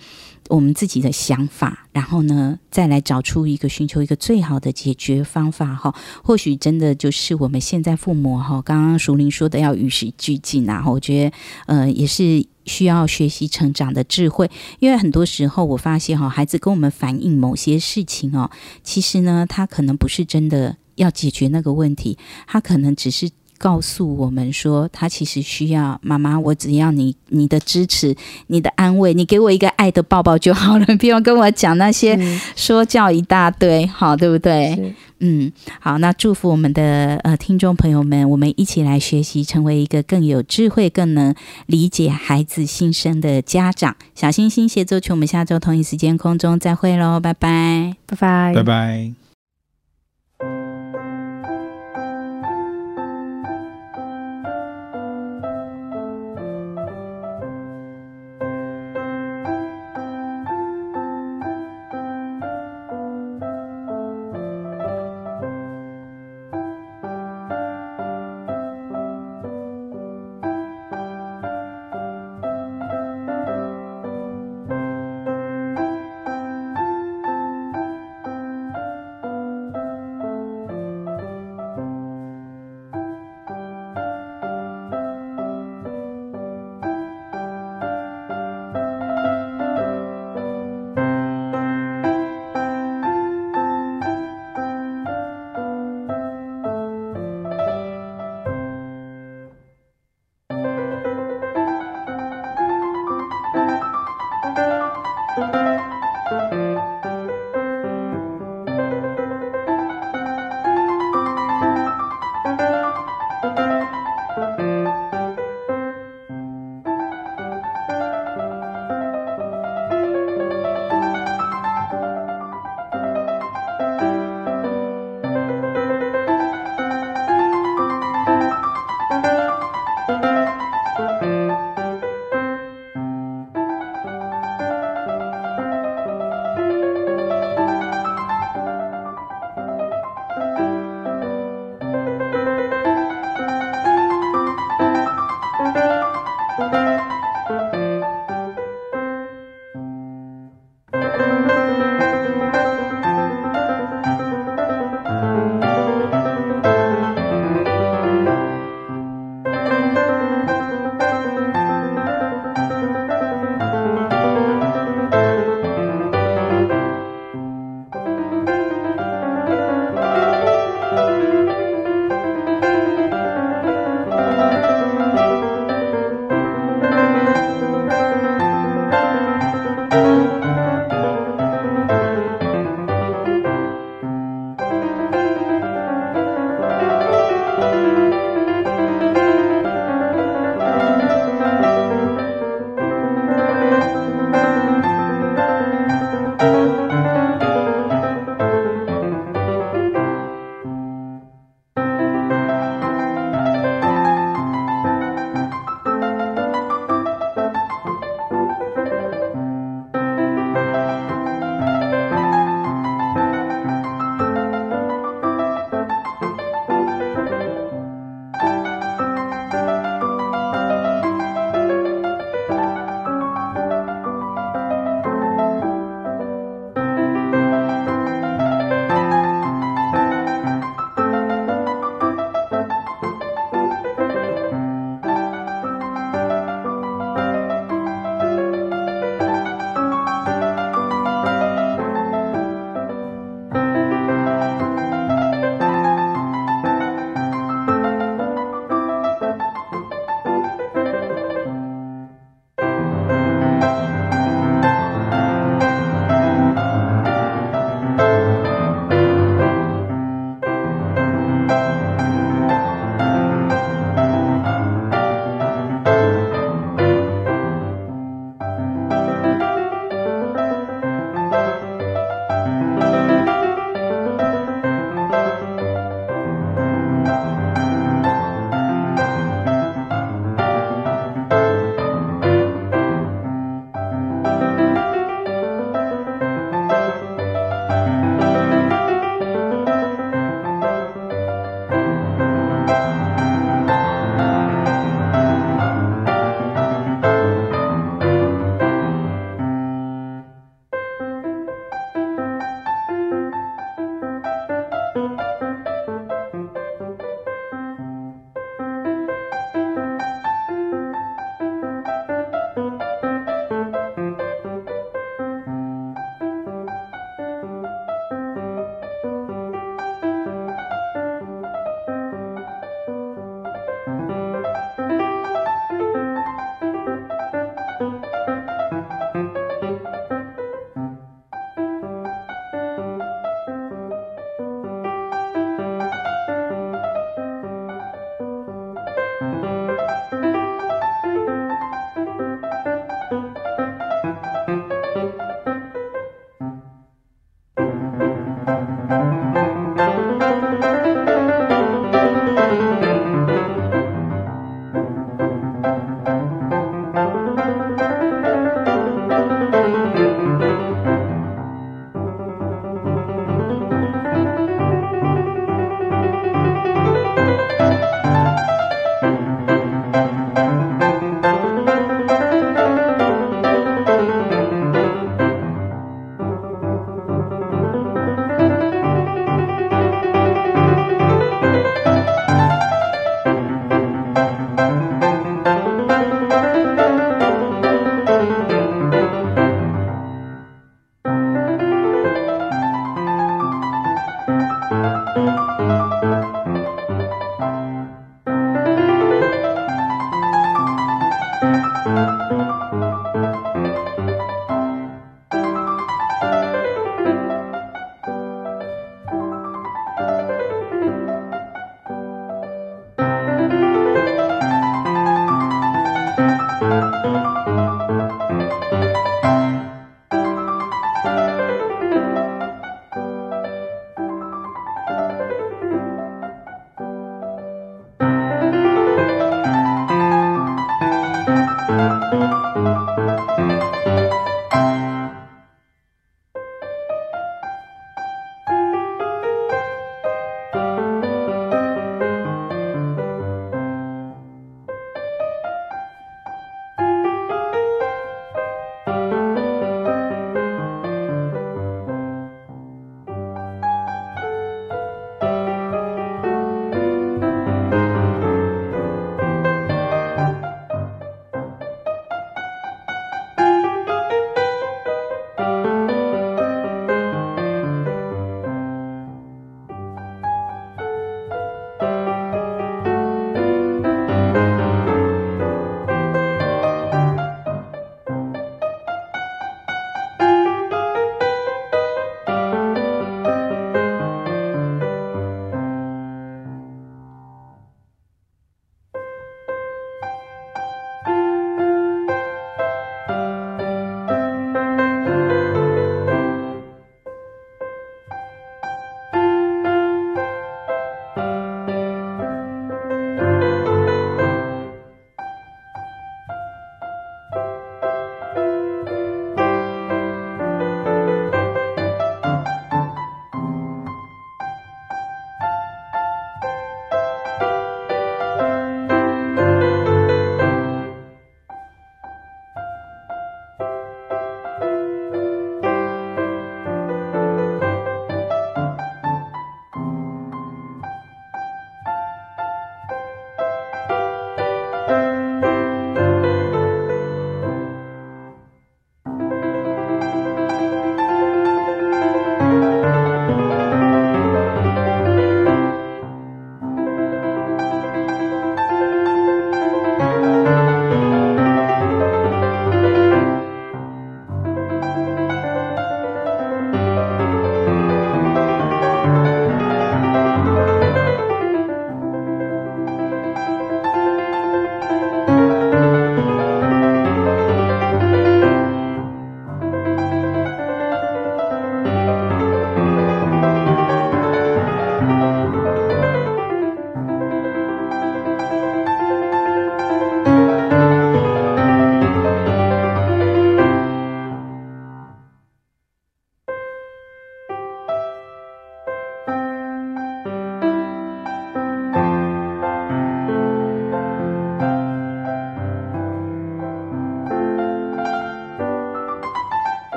[0.50, 5.94] 我们自己的想法，然后呢，再来找出一个寻求一个最好的解决方法哈。
[6.24, 10.84] 或许真的就是我们现在父母哈，刚刚淑铃说的要与时俱进啊。
[10.86, 11.36] 我觉得
[11.68, 18.52] 呃也是需要学习成长的智慧，因为很多时候我发现哈，孩子跟我们反映某些事情哦，
[18.84, 22.18] 其实呢，他可能不是真的要解决那个问题，
[22.48, 23.30] 他可能只是。
[23.64, 28.14] 告诉我们说，他其实需要妈妈，我只要你你的支持，
[28.48, 32.20] 你的安慰，你给我一个爱的抱抱就好了， 不用跟我讲那些
[32.58, 34.94] 说教一大堆，好，对不对？
[35.20, 35.50] 嗯，
[35.80, 41.34] 好，那祝福我们的呃听众朋友们，我们一起来学习，成为一个更有智慧、更能
[41.68, 43.96] 理解孩子心声的家长。
[44.14, 49.23] 小星星协奏曲，我们下周同一时间空中再会喽，拜拜，拜拜，拜拜。